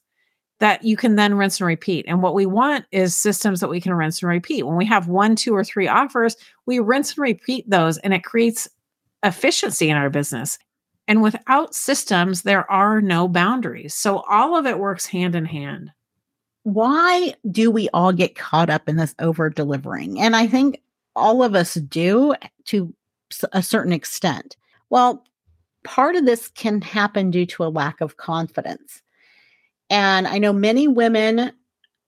that 0.61 0.83
you 0.83 0.97
can 0.97 1.15
then 1.15 1.35
rinse 1.35 1.61
and 1.61 1.67
repeat. 1.67 2.05
And 2.09 2.21
what 2.21 2.35
we 2.35 2.45
want 2.45 2.85
is 2.91 3.15
systems 3.15 3.61
that 3.61 3.69
we 3.69 3.81
can 3.81 3.95
rinse 3.95 4.23
and 4.23 4.29
repeat. 4.29 4.67
When 4.67 4.77
we 4.77 4.87
have 4.87 5.07
one, 5.07 5.37
two, 5.37 5.55
or 5.55 5.63
three 5.63 5.87
offers, 5.87 6.37
we 6.67 6.81
rinse 6.81 7.13
and 7.13 7.23
repeat 7.23 7.69
those, 7.71 7.99
and 7.99 8.13
it 8.13 8.25
creates 8.25 8.69
efficiency 9.23 9.89
in 9.89 9.97
our 9.97 10.11
business. 10.11 10.59
And 11.07 11.23
without 11.23 11.75
systems, 11.75 12.43
there 12.43 12.71
are 12.71 13.01
no 13.01 13.29
boundaries. 13.29 13.95
So 13.95 14.19
all 14.29 14.57
of 14.57 14.67
it 14.67 14.79
works 14.79 15.07
hand 15.07 15.35
in 15.35 15.45
hand 15.45 15.93
why 16.75 17.35
do 17.51 17.71
we 17.71 17.89
all 17.95 18.13
get 18.13 18.37
caught 18.37 18.69
up 18.69 18.89
in 18.89 18.97
this 18.97 19.15
over 19.19 19.49
delivering? 19.49 20.21
And 20.21 20.37
I 20.37 20.47
think 20.47 20.83
all 21.17 21.43
of 21.43 21.55
us 21.55 21.75
do 21.75 22.35
to 22.67 22.95
a 23.53 23.63
certain 23.63 23.93
extent. 23.93 24.57
Well, 24.91 25.25
part 25.85 26.17
of 26.17 26.27
this 26.27 26.49
can 26.49 26.81
happen 26.81 27.31
due 27.31 27.47
to 27.47 27.65
a 27.65 27.69
lack 27.69 28.01
of 28.01 28.17
confidence. 28.17 29.03
And 29.91 30.27
I 30.27 30.39
know 30.39 30.53
many 30.53 30.89
women 30.89 31.53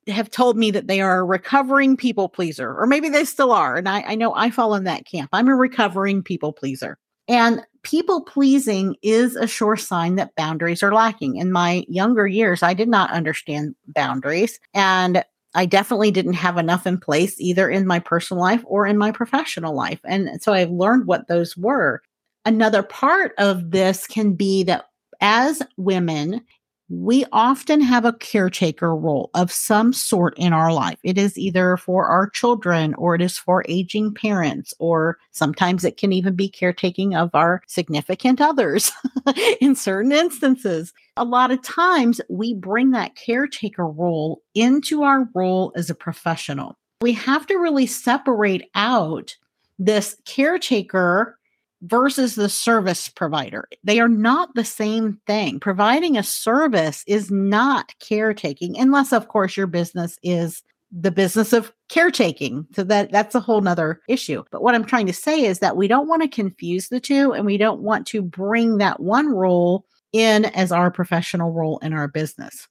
have 0.07 0.31
told 0.31 0.57
me 0.57 0.71
that 0.71 0.87
they 0.87 1.01
are 1.01 1.21
a 1.21 1.25
recovering 1.25 1.97
people 1.97 2.29
pleaser, 2.29 2.75
or 2.79 2.87
maybe 2.87 3.09
they 3.09 3.25
still 3.25 3.53
are. 3.53 3.77
And 3.77 3.89
I, 3.89 4.03
I 4.03 4.15
know 4.15 4.35
I 4.35 4.51
fall 4.51 4.75
in 4.75 4.85
that 4.85 5.07
camp. 5.07 5.31
I'm 5.33 5.49
a 5.49 5.55
recovering 5.55 6.23
people 6.23 6.53
pleaser. 6.53 6.99
And 7.29 7.65
people 7.83 8.23
pleasing 8.23 8.97
is 9.03 9.37
a 9.37 9.47
sure 9.47 9.77
sign 9.77 10.17
that 10.17 10.35
boundaries 10.35 10.83
are 10.83 10.93
lacking. 10.93 11.37
In 11.37 11.53
my 11.53 11.85
younger 11.89 12.27
years, 12.27 12.63
I 12.63 12.75
did 12.75 12.89
not 12.89 13.11
understand 13.13 13.75
boundaries. 13.87 14.59
And 14.75 15.23
I 15.55 15.67
definitely 15.67 16.11
didn't 16.11 16.35
have 16.35 16.59
enough 16.59 16.87
in 16.87 16.99
place 16.99 17.41
either 17.41 17.69
in 17.69 17.87
my 17.87 17.99
personal 17.99 18.43
life 18.43 18.63
or 18.67 18.87
in 18.87 18.99
my 18.99 19.11
professional 19.13 19.75
life. 19.75 20.01
And 20.05 20.43
so 20.43 20.53
I've 20.53 20.71
learned 20.71 21.07
what 21.07 21.29
those 21.29 21.57
were. 21.57 22.03
Another 22.45 22.83
part 22.83 23.35
of 23.39 23.71
this 23.71 24.07
can 24.07 24.35
be 24.35 24.63
that 24.65 24.87
as 25.21 25.63
women, 25.77 26.43
we 26.91 27.25
often 27.31 27.81
have 27.81 28.05
a 28.05 28.13
caretaker 28.15 28.97
role 28.97 29.31
of 29.35 29.53
some 29.53 29.93
sort 29.93 30.35
in 30.37 30.53
our 30.53 30.73
life. 30.73 30.99
It 31.05 31.17
is 31.17 31.39
either 31.39 31.77
for 31.77 32.07
our 32.07 32.29
children 32.29 32.95
or 32.95 33.15
it 33.15 33.23
is 33.23 33.39
for 33.39 33.65
aging 33.69 34.15
parents, 34.15 34.75
or 34.81 35.17
sometimes 35.31 35.85
it 35.85 35.97
can 35.97 36.13
even 36.13 36.35
be 36.35 36.49
caretaking 36.49 37.15
of 37.15 37.31
our 37.33 37.63
significant 37.69 38.41
others 38.41 38.91
in 39.61 39.77
certain 39.77 40.11
instances. 40.11 40.93
A 41.17 41.25
lot 41.25 41.53
of 41.53 41.63
times 41.63 42.21
we 42.29 42.55
bring 42.55 42.91
that 42.91 43.15
caretaker 43.15 43.87
role 43.87 44.43
into 44.57 45.05
our 45.05 45.29
role 45.33 45.73
as 45.77 45.91
a 45.91 45.95
professional. 45.95 46.77
We 47.03 47.13
have 47.13 47.47
to 47.47 47.55
really 47.57 47.87
separate 47.87 48.69
out 48.75 49.37
this 49.79 50.17
caretaker 50.27 51.39
versus 51.83 52.35
the 52.35 52.49
service 52.49 53.09
provider. 53.09 53.67
They 53.85 54.01
are 54.01 54.09
not 54.09 54.55
the 54.55 54.65
same 54.65 55.21
thing. 55.27 55.61
Providing 55.61 56.17
a 56.17 56.23
service 56.23 57.05
is 57.07 57.31
not 57.31 57.95
caretaking, 58.01 58.79
unless, 58.79 59.13
of 59.13 59.29
course, 59.29 59.57
your 59.57 59.67
business 59.67 60.19
is 60.23 60.63
the 60.93 61.11
business 61.11 61.53
of 61.53 61.73
caretaking. 61.89 62.67
So 62.75 62.83
that 62.85 63.13
that's 63.13 63.35
a 63.35 63.41
whole 63.41 63.61
nother 63.61 64.01
issue. 64.09 64.43
But 64.51 64.63
what 64.63 64.75
I'm 64.75 64.85
trying 64.85 65.07
to 65.07 65.13
say 65.13 65.45
is 65.45 65.61
that 65.61 65.77
we 65.77 65.89
don't 65.89 66.09
want 66.09 66.23
to 66.23 66.29
confuse 66.29 66.89
the 66.89 67.01
two 67.01 67.33
and 67.33 67.47
we 67.47 67.57
don't 67.57 67.81
want 67.81 68.07
to 68.09 68.23
bring 68.23 68.79
that 68.79 69.01
one 69.01 69.29
role 69.29 69.85
in 70.13 70.47
as 70.47 70.73
our 70.73 70.91
professional 70.91 71.53
role 71.53 71.79
in 71.79 71.93
our 71.93 72.09
business. 72.09 72.67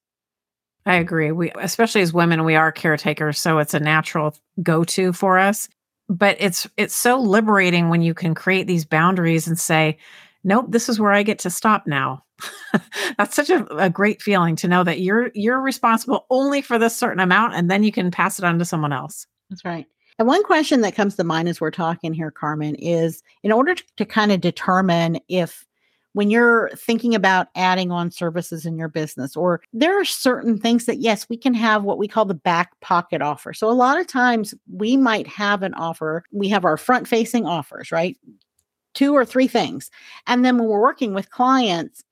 I 0.85 0.95
agree. 0.95 1.31
We 1.31 1.51
especially 1.59 2.01
as 2.01 2.13
women, 2.13 2.43
we 2.43 2.55
are 2.55 2.71
caretakers, 2.71 3.39
so 3.39 3.59
it's 3.59 3.73
a 3.73 3.79
natural 3.79 4.35
go-to 4.61 5.13
for 5.13 5.39
us 5.39 5.69
but 6.09 6.35
it's 6.39 6.67
it's 6.75 6.95
so 6.95 7.19
liberating 7.19 7.89
when 7.89 8.01
you 8.01 8.13
can 8.13 8.33
create 8.33 8.67
these 8.67 8.85
boundaries 8.85 9.47
and 9.47 9.59
say 9.59 9.97
nope 10.43 10.65
this 10.69 10.89
is 10.89 10.99
where 10.99 11.11
i 11.11 11.23
get 11.23 11.39
to 11.39 11.49
stop 11.49 11.87
now. 11.87 12.23
That's 13.17 13.35
such 13.35 13.49
a, 13.49 13.65
a, 13.75 13.89
great 13.89 14.21
feeling 14.21 14.55
to 14.57 14.67
know 14.67 14.83
that 14.83 15.01
you're 15.01 15.31
you're 15.33 15.59
responsible 15.59 16.25
only 16.29 16.61
for 16.61 16.79
this 16.79 16.95
certain 16.95 17.19
amount 17.19 17.55
and 17.55 17.69
then 17.69 17.83
you 17.83 17.91
can 17.91 18.11
pass 18.11 18.39
it 18.39 18.45
on 18.45 18.59
to 18.59 18.65
someone 18.65 18.93
else. 18.93 19.27
That's 19.49 19.65
right. 19.65 19.85
And 20.17 20.27
one 20.27 20.43
question 20.43 20.81
that 20.81 20.95
comes 20.95 21.15
to 21.15 21.23
mind 21.23 21.47
as 21.47 21.61
we're 21.61 21.71
talking 21.71 22.13
here 22.13 22.31
carmen 22.31 22.75
is 22.75 23.23
in 23.43 23.51
order 23.51 23.75
to, 23.75 23.83
to 23.97 24.05
kind 24.05 24.31
of 24.31 24.41
determine 24.41 25.19
if 25.27 25.65
when 26.13 26.29
you're 26.29 26.69
thinking 26.75 27.13
about 27.13 27.47
adding 27.55 27.91
on 27.91 28.11
services 28.11 28.65
in 28.65 28.77
your 28.77 28.87
business 28.87 29.35
or 29.35 29.61
there 29.73 29.99
are 29.99 30.05
certain 30.05 30.57
things 30.57 30.85
that 30.85 30.99
yes 30.99 31.27
we 31.29 31.37
can 31.37 31.53
have 31.53 31.83
what 31.83 31.97
we 31.97 32.07
call 32.07 32.25
the 32.25 32.33
back 32.33 32.79
pocket 32.81 33.21
offer 33.21 33.53
so 33.53 33.69
a 33.69 33.71
lot 33.71 33.99
of 33.99 34.07
times 34.07 34.53
we 34.71 34.97
might 34.97 35.27
have 35.27 35.63
an 35.63 35.73
offer 35.75 36.23
we 36.31 36.49
have 36.49 36.65
our 36.65 36.77
front 36.77 37.07
facing 37.07 37.45
offers 37.45 37.91
right 37.91 38.17
two 38.93 39.15
or 39.15 39.25
three 39.25 39.47
things 39.47 39.89
and 40.27 40.43
then 40.43 40.57
when 40.57 40.67
we're 40.67 40.81
working 40.81 41.13
with 41.13 41.29
clients 41.29 42.03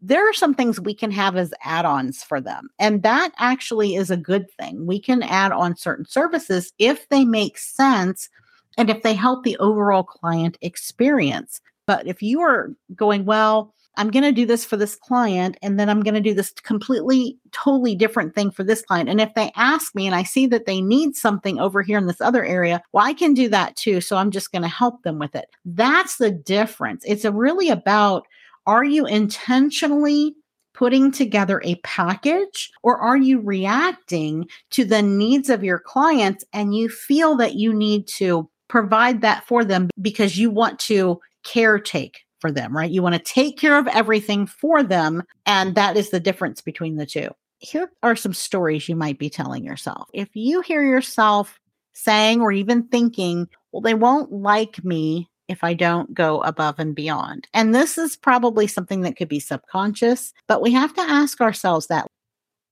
there 0.00 0.28
are 0.28 0.34
some 0.34 0.54
things 0.54 0.80
we 0.80 0.94
can 0.94 1.10
have 1.10 1.36
as 1.36 1.52
add 1.62 1.84
ons 1.84 2.22
for 2.22 2.40
them. 2.40 2.68
And 2.78 3.02
that 3.02 3.32
actually 3.38 3.94
is 3.94 4.10
a 4.10 4.16
good 4.16 4.50
thing. 4.52 4.86
We 4.86 4.98
can 5.00 5.22
add 5.22 5.52
on 5.52 5.76
certain 5.76 6.06
services 6.06 6.72
if 6.78 7.08
they 7.08 7.24
make 7.24 7.58
sense 7.58 8.30
and 8.78 8.88
if 8.88 9.02
they 9.02 9.14
help 9.14 9.44
the 9.44 9.58
overall 9.58 10.04
client 10.04 10.56
experience. 10.62 11.60
But 11.88 12.06
if 12.06 12.20
you 12.20 12.42
are 12.42 12.70
going, 12.94 13.24
well, 13.24 13.74
I'm 13.96 14.10
going 14.10 14.22
to 14.22 14.30
do 14.30 14.44
this 14.44 14.62
for 14.62 14.76
this 14.76 14.94
client, 14.94 15.56
and 15.62 15.80
then 15.80 15.88
I'm 15.88 16.02
going 16.02 16.14
to 16.14 16.20
do 16.20 16.34
this 16.34 16.50
completely, 16.52 17.38
totally 17.50 17.96
different 17.96 18.34
thing 18.34 18.50
for 18.50 18.62
this 18.62 18.82
client. 18.82 19.08
And 19.08 19.22
if 19.22 19.32
they 19.34 19.50
ask 19.56 19.94
me 19.94 20.06
and 20.06 20.14
I 20.14 20.22
see 20.22 20.46
that 20.48 20.66
they 20.66 20.82
need 20.82 21.16
something 21.16 21.58
over 21.58 21.80
here 21.80 21.96
in 21.96 22.06
this 22.06 22.20
other 22.20 22.44
area, 22.44 22.82
well, 22.92 23.06
I 23.06 23.14
can 23.14 23.32
do 23.32 23.48
that 23.48 23.74
too. 23.74 24.02
So 24.02 24.18
I'm 24.18 24.30
just 24.30 24.52
going 24.52 24.62
to 24.62 24.68
help 24.68 25.02
them 25.02 25.18
with 25.18 25.34
it. 25.34 25.46
That's 25.64 26.18
the 26.18 26.30
difference. 26.30 27.04
It's 27.06 27.24
really 27.24 27.70
about 27.70 28.26
are 28.66 28.84
you 28.84 29.06
intentionally 29.06 30.34
putting 30.74 31.10
together 31.10 31.62
a 31.64 31.76
package 31.76 32.70
or 32.82 32.98
are 32.98 33.16
you 33.16 33.40
reacting 33.40 34.46
to 34.72 34.84
the 34.84 35.00
needs 35.00 35.48
of 35.48 35.64
your 35.64 35.78
clients 35.78 36.44
and 36.52 36.76
you 36.76 36.90
feel 36.90 37.34
that 37.36 37.54
you 37.54 37.72
need 37.72 38.06
to 38.06 38.48
provide 38.68 39.22
that 39.22 39.44
for 39.46 39.64
them 39.64 39.88
because 40.00 40.38
you 40.38 40.50
want 40.50 40.78
to 40.78 41.18
caretake 41.44 42.16
for 42.40 42.52
them, 42.52 42.76
right? 42.76 42.90
You 42.90 43.02
want 43.02 43.14
to 43.14 43.32
take 43.32 43.58
care 43.58 43.78
of 43.78 43.88
everything 43.88 44.46
for 44.46 44.82
them. 44.82 45.22
And 45.46 45.74
that 45.74 45.96
is 45.96 46.10
the 46.10 46.20
difference 46.20 46.60
between 46.60 46.96
the 46.96 47.06
two. 47.06 47.30
Here 47.58 47.90
are 48.02 48.16
some 48.16 48.34
stories 48.34 48.88
you 48.88 48.94
might 48.94 49.18
be 49.18 49.30
telling 49.30 49.64
yourself. 49.64 50.08
If 50.14 50.28
you 50.34 50.60
hear 50.60 50.82
yourself 50.82 51.58
saying 51.94 52.40
or 52.40 52.52
even 52.52 52.84
thinking, 52.84 53.48
well, 53.72 53.80
they 53.80 53.94
won't 53.94 54.32
like 54.32 54.84
me 54.84 55.28
if 55.48 55.64
I 55.64 55.74
don't 55.74 56.14
go 56.14 56.40
above 56.42 56.78
and 56.78 56.94
beyond. 56.94 57.48
And 57.54 57.74
this 57.74 57.98
is 57.98 58.16
probably 58.16 58.66
something 58.66 59.00
that 59.00 59.16
could 59.16 59.28
be 59.28 59.40
subconscious, 59.40 60.32
but 60.46 60.62
we 60.62 60.72
have 60.72 60.94
to 60.94 61.00
ask 61.00 61.40
ourselves 61.40 61.88
that 61.88 62.06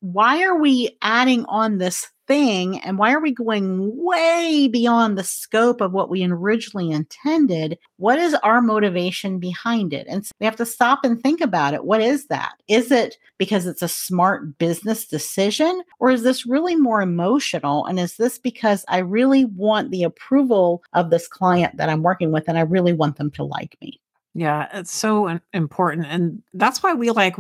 why 0.01 0.45
are 0.45 0.61
we 0.61 0.97
adding 1.03 1.45
on 1.47 1.79
this 1.79 2.07
thing 2.27 2.81
and 2.81 2.99
why 2.99 3.13
are 3.13 3.21
we 3.21 3.33
going 3.33 3.91
way 3.97 4.69
beyond 4.71 5.17
the 5.17 5.25
scope 5.25 5.81
of 5.81 5.93
what 5.93 6.11
we 6.11 6.25
originally 6.25 6.91
intended? 6.91 7.79
What 7.97 8.19
is 8.19 8.35
our 8.43 8.61
motivation 8.61 9.39
behind 9.39 9.93
it? 9.93 10.07
And 10.09 10.25
so 10.25 10.33
we 10.41 10.47
have 10.47 10.57
to 10.57 10.67
stop 10.67 11.01
and 11.05 11.21
think 11.21 11.41
about 11.41 11.75
it. 11.75 11.85
What 11.85 12.01
is 12.01 12.27
that? 12.27 12.55
Is 12.69 12.91
it 12.91 13.17
because 13.39 13.67
it's 13.67 13.83
a 13.83 13.89
smart 13.89 14.59
business 14.59 15.07
decision 15.07 15.83
or 15.99 16.11
is 16.11 16.23
this 16.23 16.47
really 16.47 16.77
more 16.77 17.01
emotional? 17.01 17.85
And 17.87 17.99
is 17.99 18.17
this 18.17 18.39
because 18.39 18.85
i 18.89 18.99
really 18.99 19.45
want 19.45 19.91
the 19.91 20.03
approval 20.03 20.83
of 20.93 21.11
this 21.11 21.29
client 21.29 21.77
that 21.77 21.89
i'm 21.89 22.03
working 22.03 22.33
with 22.33 22.45
and 22.49 22.59
i 22.59 22.63
really 22.63 22.93
want 22.93 23.17
them 23.17 23.31
to 23.33 23.45
like 23.45 23.77
me? 23.81 24.01
Yeah 24.35 24.69
it's 24.73 24.95
so 24.95 25.39
important 25.53 26.07
and 26.07 26.43
that's 26.55 26.83
why 26.83 26.95
we 26.95 27.11
like 27.11 27.37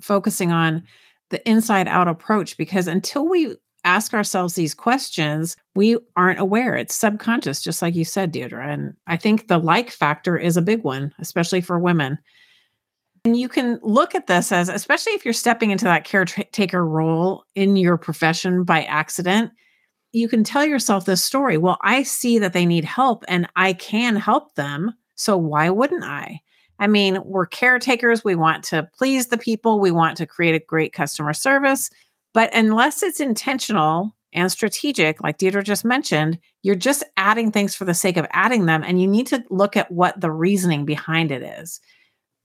focusing 0.00 0.52
on 0.52 0.84
the 1.30 1.48
inside 1.48 1.88
out 1.88 2.08
approach 2.08 2.56
because 2.56 2.86
until 2.86 3.28
we 3.28 3.56
ask 3.84 4.14
ourselves 4.14 4.54
these 4.54 4.74
questions, 4.74 5.56
we 5.74 5.96
aren't 6.16 6.40
aware. 6.40 6.76
It's 6.76 6.94
subconscious, 6.94 7.62
just 7.62 7.82
like 7.82 7.94
you 7.94 8.04
said, 8.04 8.32
Deirdre. 8.32 8.66
And 8.66 8.94
I 9.06 9.16
think 9.16 9.48
the 9.48 9.58
like 9.58 9.90
factor 9.90 10.36
is 10.36 10.56
a 10.56 10.62
big 10.62 10.82
one, 10.84 11.12
especially 11.18 11.60
for 11.60 11.78
women. 11.78 12.18
And 13.24 13.36
you 13.36 13.48
can 13.48 13.78
look 13.82 14.14
at 14.14 14.26
this 14.26 14.50
as, 14.50 14.68
especially 14.68 15.12
if 15.12 15.24
you're 15.24 15.34
stepping 15.34 15.70
into 15.70 15.84
that 15.84 16.04
caretaker 16.04 16.86
role 16.86 17.44
in 17.54 17.76
your 17.76 17.98
profession 17.98 18.64
by 18.64 18.84
accident, 18.84 19.52
you 20.12 20.28
can 20.28 20.42
tell 20.42 20.64
yourself 20.64 21.04
this 21.04 21.22
story. 21.22 21.56
Well, 21.58 21.78
I 21.82 22.02
see 22.02 22.38
that 22.38 22.52
they 22.52 22.66
need 22.66 22.84
help 22.84 23.24
and 23.28 23.46
I 23.56 23.74
can 23.74 24.16
help 24.16 24.54
them. 24.54 24.92
So 25.14 25.36
why 25.36 25.70
wouldn't 25.70 26.04
I? 26.04 26.40
I 26.78 26.86
mean, 26.86 27.18
we're 27.24 27.46
caretakers. 27.46 28.24
We 28.24 28.34
want 28.34 28.64
to 28.64 28.88
please 28.96 29.26
the 29.26 29.36
people. 29.38 29.80
We 29.80 29.90
want 29.90 30.16
to 30.16 30.26
create 30.26 30.54
a 30.54 30.64
great 30.64 30.94
customer 30.94 31.34
service. 31.34 31.90
But 32.32 32.54
unless 32.54 33.02
it's 33.02 33.20
intentional 33.20 34.14
and 34.32 34.50
strategic, 34.50 35.20
like 35.22 35.38
Deirdre 35.38 35.62
just 35.62 35.84
mentioned, 35.84 36.38
you're 36.62 36.76
just 36.76 37.02
adding 37.16 37.50
things 37.50 37.74
for 37.74 37.84
the 37.84 37.94
sake 37.94 38.16
of 38.16 38.26
adding 38.30 38.66
them. 38.66 38.84
And 38.84 39.00
you 39.00 39.08
need 39.08 39.26
to 39.28 39.42
look 39.50 39.76
at 39.76 39.90
what 39.90 40.20
the 40.20 40.30
reasoning 40.30 40.84
behind 40.84 41.32
it 41.32 41.42
is. 41.42 41.80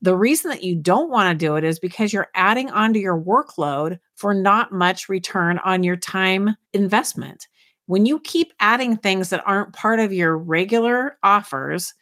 The 0.01 0.17
reason 0.17 0.49
that 0.49 0.63
you 0.63 0.75
don't 0.75 1.09
want 1.09 1.31
to 1.31 1.45
do 1.45 1.55
it 1.55 1.63
is 1.63 1.79
because 1.79 2.13
you're 2.13 2.29
adding 2.35 2.69
onto 2.69 2.99
your 2.99 3.19
workload 3.19 3.99
for 4.15 4.33
not 4.33 4.71
much 4.71 5.09
return 5.09 5.59
on 5.59 5.83
your 5.83 5.95
time 5.95 6.55
investment. 6.73 7.47
When 7.87 8.05
you 8.05 8.19
keep 8.19 8.53
adding 8.59 8.97
things 8.97 9.29
that 9.29 9.43
aren't 9.45 9.73
part 9.73 9.99
of 9.99 10.11
your 10.11 10.37
regular 10.37 11.17
offers, 11.23 11.93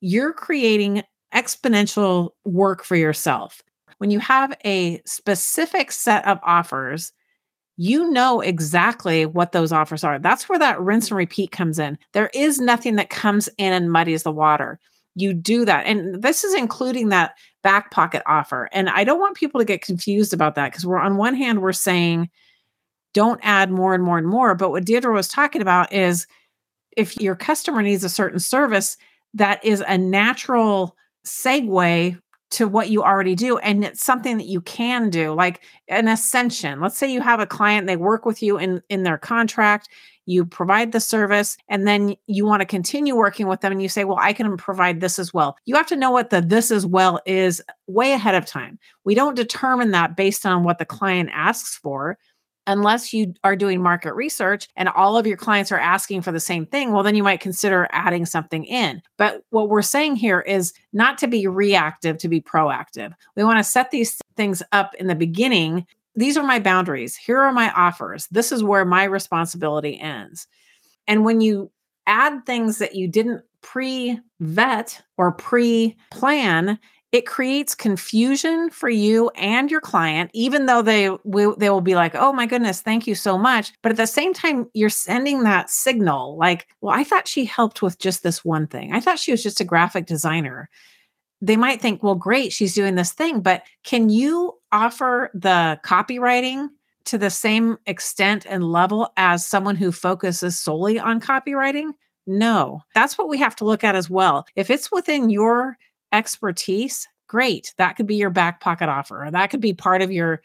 you're 0.00 0.32
creating 0.32 1.02
exponential 1.34 2.30
work 2.44 2.84
for 2.84 2.96
yourself. 2.96 3.62
When 3.98 4.10
you 4.10 4.20
have 4.20 4.56
a 4.64 5.00
specific 5.04 5.92
set 5.92 6.26
of 6.26 6.38
offers 6.42 7.12
you 7.80 8.10
know 8.10 8.40
exactly 8.40 9.24
what 9.24 9.52
those 9.52 9.70
offers 9.70 10.02
are. 10.02 10.18
That's 10.18 10.48
where 10.48 10.58
that 10.58 10.80
rinse 10.80 11.10
and 11.10 11.16
repeat 11.16 11.52
comes 11.52 11.78
in. 11.78 11.96
There 12.12 12.28
is 12.34 12.58
nothing 12.58 12.96
that 12.96 13.08
comes 13.08 13.48
in 13.56 13.72
and 13.72 13.90
muddies 13.90 14.24
the 14.24 14.32
water. 14.32 14.80
You 15.14 15.32
do 15.32 15.64
that. 15.64 15.86
And 15.86 16.20
this 16.20 16.42
is 16.42 16.54
including 16.54 17.10
that 17.10 17.34
back 17.62 17.92
pocket 17.92 18.24
offer. 18.26 18.68
And 18.72 18.90
I 18.90 19.04
don't 19.04 19.20
want 19.20 19.36
people 19.36 19.60
to 19.60 19.64
get 19.64 19.80
confused 19.80 20.34
about 20.34 20.56
that 20.56 20.72
because 20.72 20.84
we're 20.84 20.98
on 20.98 21.16
one 21.16 21.36
hand, 21.36 21.62
we're 21.62 21.72
saying 21.72 22.28
don't 23.14 23.40
add 23.44 23.70
more 23.70 23.94
and 23.94 24.02
more 24.02 24.18
and 24.18 24.26
more. 24.26 24.56
But 24.56 24.70
what 24.70 24.84
Deirdre 24.84 25.14
was 25.14 25.28
talking 25.28 25.62
about 25.62 25.92
is 25.92 26.26
if 26.96 27.16
your 27.20 27.36
customer 27.36 27.80
needs 27.80 28.02
a 28.02 28.08
certain 28.08 28.40
service, 28.40 28.96
that 29.34 29.64
is 29.64 29.84
a 29.86 29.96
natural 29.96 30.96
segue 31.24 32.20
to 32.50 32.66
what 32.66 32.88
you 32.88 33.02
already 33.02 33.34
do 33.34 33.58
and 33.58 33.84
it's 33.84 34.02
something 34.02 34.38
that 34.38 34.46
you 34.46 34.60
can 34.62 35.10
do 35.10 35.34
like 35.34 35.62
an 35.88 36.08
ascension. 36.08 36.80
Let's 36.80 36.96
say 36.96 37.12
you 37.12 37.20
have 37.20 37.40
a 37.40 37.46
client 37.46 37.86
they 37.86 37.96
work 37.96 38.24
with 38.24 38.42
you 38.42 38.58
in 38.58 38.82
in 38.88 39.02
their 39.02 39.18
contract 39.18 39.88
you 40.28 40.44
provide 40.44 40.92
the 40.92 41.00
service 41.00 41.56
and 41.70 41.88
then 41.88 42.14
you 42.26 42.44
want 42.44 42.60
to 42.60 42.66
continue 42.66 43.16
working 43.16 43.46
with 43.48 43.62
them 43.62 43.72
and 43.72 43.80
you 43.80 43.88
say 43.88 44.04
well 44.04 44.18
i 44.20 44.32
can 44.32 44.56
provide 44.58 45.00
this 45.00 45.18
as 45.18 45.32
well. 45.32 45.56
You 45.64 45.74
have 45.74 45.86
to 45.86 45.96
know 45.96 46.10
what 46.10 46.30
the 46.30 46.40
this 46.40 46.70
as 46.70 46.84
well 46.84 47.20
is 47.26 47.62
way 47.86 48.12
ahead 48.12 48.34
of 48.34 48.44
time. 48.44 48.78
We 49.04 49.14
don't 49.14 49.34
determine 49.34 49.90
that 49.92 50.16
based 50.16 50.44
on 50.44 50.64
what 50.64 50.78
the 50.78 50.84
client 50.84 51.30
asks 51.32 51.76
for 51.76 52.18
unless 52.68 53.12
you 53.12 53.34
are 53.42 53.56
doing 53.56 53.82
market 53.82 54.14
research 54.14 54.68
and 54.76 54.88
all 54.90 55.16
of 55.16 55.26
your 55.26 55.38
clients 55.38 55.72
are 55.72 55.78
asking 55.78 56.22
for 56.22 56.30
the 56.30 56.38
same 56.38 56.66
thing, 56.66 56.92
well, 56.92 57.02
then 57.02 57.16
you 57.16 57.22
might 57.22 57.40
consider 57.40 57.88
adding 57.90 58.26
something 58.26 58.64
in. 58.64 59.02
But 59.16 59.42
what 59.50 59.70
we're 59.70 59.82
saying 59.82 60.16
here 60.16 60.40
is 60.40 60.74
not 60.92 61.18
to 61.18 61.26
be 61.26 61.46
reactive, 61.46 62.18
to 62.18 62.28
be 62.28 62.40
proactive. 62.40 63.12
We 63.34 63.42
want 63.42 63.58
to 63.58 63.64
set 63.64 63.90
these 63.90 64.20
things 64.36 64.62
up 64.72 64.94
in 64.96 65.06
the 65.06 65.14
beginning. 65.14 65.86
These 66.14 66.36
are 66.36 66.44
my 66.44 66.60
boundaries. 66.60 67.16
Here 67.16 67.40
are 67.40 67.52
my 67.52 67.72
offers. 67.72 68.28
This 68.30 68.52
is 68.52 68.62
where 68.62 68.84
my 68.84 69.04
responsibility 69.04 69.98
ends. 69.98 70.46
And 71.06 71.24
when 71.24 71.40
you 71.40 71.72
add 72.06 72.44
things 72.44 72.78
that 72.78 72.94
you 72.94 73.08
didn't 73.08 73.42
pre 73.62 74.20
vet 74.40 75.00
or 75.16 75.32
pre 75.32 75.96
plan, 76.10 76.78
it 77.12 77.26
creates 77.26 77.74
confusion 77.74 78.68
for 78.70 78.88
you 78.88 79.30
and 79.30 79.70
your 79.70 79.80
client 79.80 80.30
even 80.34 80.66
though 80.66 80.82
they 80.82 81.10
will 81.24 81.56
they 81.56 81.70
will 81.70 81.80
be 81.80 81.94
like 81.94 82.14
oh 82.14 82.32
my 82.32 82.46
goodness 82.46 82.80
thank 82.80 83.06
you 83.06 83.14
so 83.14 83.38
much. 83.38 83.72
But 83.82 83.92
at 83.92 83.96
the 83.96 84.06
same 84.06 84.34
time 84.34 84.66
you're 84.74 84.90
sending 84.90 85.42
that 85.42 85.70
signal 85.70 86.36
like 86.36 86.68
well 86.80 86.94
i 86.94 87.04
thought 87.04 87.28
she 87.28 87.44
helped 87.44 87.82
with 87.82 87.98
just 87.98 88.22
this 88.22 88.44
one 88.44 88.66
thing. 88.66 88.92
I 88.92 89.00
thought 89.00 89.18
she 89.18 89.32
was 89.32 89.42
just 89.42 89.60
a 89.60 89.64
graphic 89.64 90.06
designer. 90.06 90.68
They 91.40 91.56
might 91.56 91.80
think 91.80 92.02
well 92.02 92.14
great 92.14 92.52
she's 92.52 92.74
doing 92.74 92.94
this 92.94 93.12
thing 93.12 93.40
but 93.40 93.62
can 93.84 94.10
you 94.10 94.54
offer 94.72 95.30
the 95.34 95.80
copywriting 95.84 96.68
to 97.06 97.16
the 97.16 97.30
same 97.30 97.78
extent 97.86 98.44
and 98.46 98.70
level 98.70 99.10
as 99.16 99.46
someone 99.46 99.76
who 99.76 99.90
focuses 99.90 100.60
solely 100.60 100.98
on 100.98 101.20
copywriting? 101.20 101.92
No. 102.26 102.82
That's 102.94 103.16
what 103.16 103.30
we 103.30 103.38
have 103.38 103.56
to 103.56 103.64
look 103.64 103.82
at 103.82 103.94
as 103.94 104.10
well. 104.10 104.44
If 104.56 104.68
it's 104.68 104.92
within 104.92 105.30
your 105.30 105.78
expertise, 106.12 107.06
great. 107.28 107.74
That 107.78 107.96
could 107.96 108.06
be 108.06 108.16
your 108.16 108.30
back 108.30 108.60
pocket 108.60 108.88
offer, 108.88 109.24
or 109.24 109.30
that 109.30 109.50
could 109.50 109.60
be 109.60 109.72
part 109.72 110.02
of 110.02 110.12
your 110.12 110.42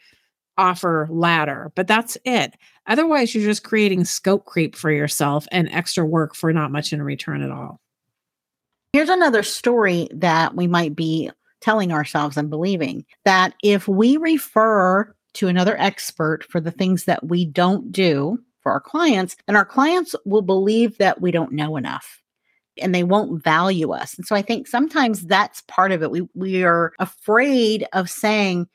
offer 0.56 1.08
ladder, 1.10 1.72
but 1.74 1.86
that's 1.86 2.16
it. 2.24 2.54
Otherwise, 2.86 3.34
you're 3.34 3.44
just 3.44 3.64
creating 3.64 4.04
scope 4.04 4.44
creep 4.44 4.76
for 4.76 4.90
yourself 4.90 5.46
and 5.50 5.68
extra 5.70 6.04
work 6.04 6.34
for 6.34 6.52
not 6.52 6.70
much 6.70 6.92
in 6.92 7.02
return 7.02 7.42
at 7.42 7.50
all. 7.50 7.80
Here's 8.92 9.08
another 9.08 9.42
story 9.42 10.08
that 10.12 10.54
we 10.54 10.66
might 10.68 10.94
be 10.94 11.30
telling 11.60 11.92
ourselves 11.92 12.36
and 12.36 12.50
believing 12.50 13.04
that 13.24 13.54
if 13.62 13.88
we 13.88 14.16
refer 14.18 15.12
to 15.32 15.48
another 15.48 15.76
expert 15.80 16.44
for 16.44 16.60
the 16.60 16.70
things 16.70 17.06
that 17.06 17.26
we 17.26 17.44
don't 17.44 17.90
do 17.90 18.38
for 18.60 18.70
our 18.70 18.80
clients, 18.80 19.36
then 19.46 19.56
our 19.56 19.64
clients 19.64 20.14
will 20.24 20.42
believe 20.42 20.96
that 20.98 21.20
we 21.20 21.30
don't 21.30 21.52
know 21.52 21.76
enough 21.76 22.22
and 22.80 22.94
they 22.94 23.04
won't 23.04 23.42
value 23.42 23.92
us. 23.92 24.14
And 24.14 24.26
so 24.26 24.34
I 24.34 24.42
think 24.42 24.66
sometimes 24.66 25.22
that's 25.22 25.62
part 25.62 25.92
of 25.92 26.02
it. 26.02 26.10
We 26.10 26.28
we 26.34 26.64
are 26.64 26.92
afraid 26.98 27.86
of 27.92 28.10
saying 28.10 28.68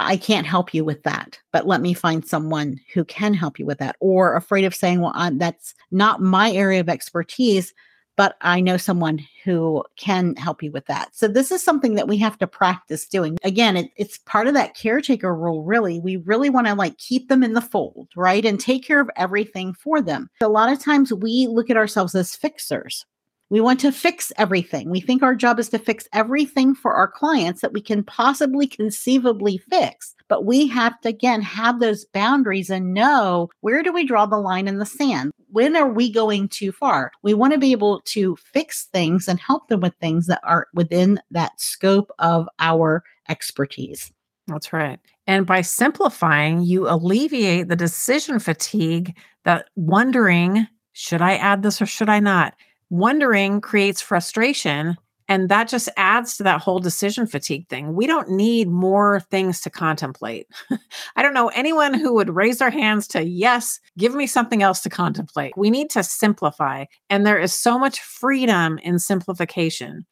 I 0.00 0.16
can't 0.16 0.46
help 0.46 0.74
you 0.74 0.84
with 0.84 1.02
that, 1.04 1.38
but 1.52 1.66
let 1.66 1.80
me 1.80 1.94
find 1.94 2.26
someone 2.26 2.80
who 2.92 3.04
can 3.04 3.34
help 3.34 3.58
you 3.58 3.66
with 3.66 3.78
that 3.78 3.96
or 4.00 4.34
afraid 4.34 4.64
of 4.64 4.74
saying 4.74 5.00
well 5.00 5.12
I'm, 5.14 5.38
that's 5.38 5.74
not 5.90 6.20
my 6.20 6.50
area 6.50 6.80
of 6.80 6.88
expertise, 6.88 7.72
but 8.16 8.36
I 8.40 8.60
know 8.60 8.76
someone 8.76 9.20
who 9.44 9.84
can 9.96 10.36
help 10.36 10.62
you 10.62 10.70
with 10.70 10.86
that. 10.86 11.14
So 11.14 11.28
this 11.28 11.50
is 11.50 11.62
something 11.62 11.94
that 11.94 12.08
we 12.08 12.18
have 12.18 12.38
to 12.38 12.46
practice 12.46 13.06
doing. 13.06 13.38
Again, 13.42 13.76
it, 13.76 13.90
it's 13.96 14.18
part 14.18 14.46
of 14.46 14.54
that 14.54 14.76
caretaker 14.76 15.34
role, 15.34 15.62
really. 15.62 15.98
We 15.98 16.16
really 16.18 16.50
want 16.50 16.66
to 16.66 16.74
like 16.74 16.98
keep 16.98 17.28
them 17.28 17.42
in 17.42 17.54
the 17.54 17.60
fold, 17.60 18.08
right? 18.16 18.44
And 18.44 18.60
take 18.60 18.84
care 18.84 19.00
of 19.00 19.10
everything 19.16 19.72
for 19.74 20.00
them. 20.00 20.28
A 20.40 20.48
lot 20.48 20.70
of 20.70 20.78
times 20.78 21.12
we 21.12 21.46
look 21.48 21.70
at 21.70 21.76
ourselves 21.76 22.14
as 22.14 22.36
fixers 22.36 23.06
we 23.52 23.60
want 23.60 23.78
to 23.80 23.92
fix 23.92 24.32
everything. 24.38 24.88
We 24.88 25.02
think 25.02 25.22
our 25.22 25.34
job 25.34 25.60
is 25.60 25.68
to 25.68 25.78
fix 25.78 26.08
everything 26.14 26.74
for 26.74 26.94
our 26.94 27.06
clients 27.06 27.60
that 27.60 27.74
we 27.74 27.82
can 27.82 28.02
possibly 28.02 28.66
conceivably 28.66 29.58
fix. 29.58 30.14
But 30.26 30.46
we 30.46 30.66
have 30.68 30.98
to, 31.02 31.10
again, 31.10 31.42
have 31.42 31.78
those 31.78 32.06
boundaries 32.06 32.70
and 32.70 32.94
know 32.94 33.50
where 33.60 33.82
do 33.82 33.92
we 33.92 34.06
draw 34.06 34.24
the 34.24 34.38
line 34.38 34.68
in 34.68 34.78
the 34.78 34.86
sand? 34.86 35.32
When 35.50 35.76
are 35.76 35.86
we 35.86 36.10
going 36.10 36.48
too 36.48 36.72
far? 36.72 37.12
We 37.22 37.34
want 37.34 37.52
to 37.52 37.58
be 37.58 37.72
able 37.72 38.00
to 38.06 38.36
fix 38.36 38.84
things 38.86 39.28
and 39.28 39.38
help 39.38 39.68
them 39.68 39.82
with 39.82 39.94
things 39.96 40.28
that 40.28 40.40
are 40.44 40.68
within 40.72 41.20
that 41.30 41.60
scope 41.60 42.10
of 42.20 42.48
our 42.58 43.04
expertise. 43.28 44.10
That's 44.46 44.72
right. 44.72 44.98
And 45.26 45.44
by 45.44 45.60
simplifying, 45.60 46.62
you 46.62 46.88
alleviate 46.88 47.68
the 47.68 47.76
decision 47.76 48.38
fatigue 48.38 49.14
that 49.44 49.66
wondering, 49.76 50.66
should 50.94 51.20
I 51.20 51.34
add 51.36 51.62
this 51.62 51.82
or 51.82 51.86
should 51.86 52.08
I 52.08 52.18
not? 52.18 52.54
Wondering 52.92 53.62
creates 53.62 54.02
frustration. 54.02 54.98
And 55.26 55.48
that 55.48 55.66
just 55.66 55.88
adds 55.96 56.36
to 56.36 56.42
that 56.42 56.60
whole 56.60 56.78
decision 56.78 57.26
fatigue 57.26 57.66
thing. 57.70 57.94
We 57.94 58.06
don't 58.06 58.28
need 58.28 58.68
more 58.68 59.20
things 59.30 59.62
to 59.62 59.70
contemplate. 59.70 60.46
I 61.16 61.22
don't 61.22 61.32
know 61.32 61.48
anyone 61.48 61.94
who 61.94 62.12
would 62.12 62.36
raise 62.36 62.58
their 62.58 62.68
hands 62.68 63.08
to, 63.08 63.24
yes, 63.24 63.80
give 63.96 64.14
me 64.14 64.26
something 64.26 64.62
else 64.62 64.82
to 64.82 64.90
contemplate. 64.90 65.54
We 65.56 65.70
need 65.70 65.88
to 65.92 66.02
simplify. 66.02 66.84
And 67.08 67.24
there 67.24 67.38
is 67.38 67.54
so 67.54 67.78
much 67.78 67.98
freedom 67.98 68.78
in 68.82 68.98
simplification. 68.98 70.04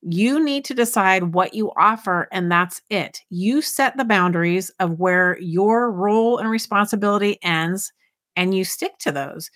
You 0.00 0.42
need 0.42 0.64
to 0.64 0.74
decide 0.74 1.34
what 1.34 1.52
you 1.52 1.72
offer, 1.76 2.26
and 2.32 2.50
that's 2.50 2.80
it. 2.88 3.20
You 3.28 3.60
set 3.60 3.98
the 3.98 4.04
boundaries 4.06 4.70
of 4.80 4.98
where 4.98 5.38
your 5.40 5.92
role 5.92 6.38
and 6.38 6.48
responsibility 6.48 7.38
ends, 7.42 7.92
and 8.34 8.54
you 8.54 8.64
stick 8.64 8.96
to 9.00 9.12
those. 9.12 9.50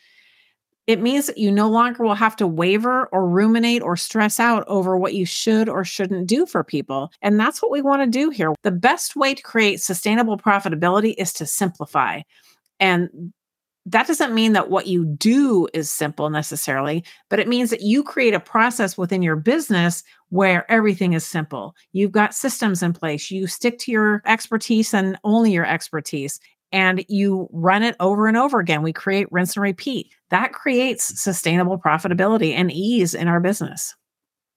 It 0.91 1.01
means 1.01 1.29
that 1.29 1.39
you 1.39 1.53
no 1.53 1.71
longer 1.71 2.03
will 2.03 2.17
have 2.17 2.35
to 2.35 2.49
waver 2.49 3.07
or 3.13 3.29
ruminate 3.29 3.81
or 3.81 3.97
stress 3.97 4.41
out 4.41 4.65
over 4.67 4.97
what 4.97 5.15
you 5.15 5.25
should 5.25 5.69
or 5.69 5.85
shouldn't 5.85 6.27
do 6.27 6.47
for 6.47 6.65
people. 6.65 7.13
And 7.23 7.39
that's 7.39 7.63
what 7.63 7.71
we 7.71 7.81
want 7.81 8.03
to 8.03 8.09
do 8.09 8.31
here. 8.31 8.53
The 8.65 8.73
best 8.73 9.15
way 9.15 9.33
to 9.37 9.41
create 9.41 9.81
sustainable 9.81 10.37
profitability 10.37 11.15
is 11.17 11.33
to 11.35 11.47
simplify. 11.47 12.23
And 12.81 13.33
that 13.87 14.09
doesn't 14.09 14.35
mean 14.35 14.53
that 14.55 14.69
what 14.69 14.89
you 14.89 15.05
do 15.05 15.69
is 15.73 15.89
simple 15.89 16.29
necessarily, 16.29 17.05
but 17.29 17.39
it 17.39 17.47
means 17.47 17.71
that 17.71 17.83
you 17.83 18.03
create 18.03 18.35
a 18.35 18.41
process 18.41 18.99
within 18.99 19.23
your 19.23 19.37
business 19.37 20.03
where 20.31 20.69
everything 20.69 21.13
is 21.13 21.25
simple. 21.25 21.77
You've 21.93 22.11
got 22.11 22.35
systems 22.35 22.83
in 22.83 22.95
place. 22.95 23.31
You 23.31 23.47
stick 23.47 23.79
to 23.79 23.93
your 23.93 24.23
expertise 24.27 24.93
and 24.93 25.17
only 25.23 25.53
your 25.53 25.67
expertise 25.67 26.41
and 26.73 27.05
you 27.09 27.49
run 27.53 27.83
it 27.83 27.97
over 28.01 28.27
and 28.27 28.37
over 28.37 28.61
again. 28.61 28.83
We 28.83 28.93
create 28.93 29.31
rinse 29.31 29.57
and 29.57 29.63
repeat. 29.63 30.13
That 30.31 30.53
creates 30.53 31.21
sustainable 31.21 31.79
profitability 31.79 32.53
and 32.53 32.71
ease 32.71 33.15
in 33.15 33.29
our 33.29 33.41
business. 33.41 33.95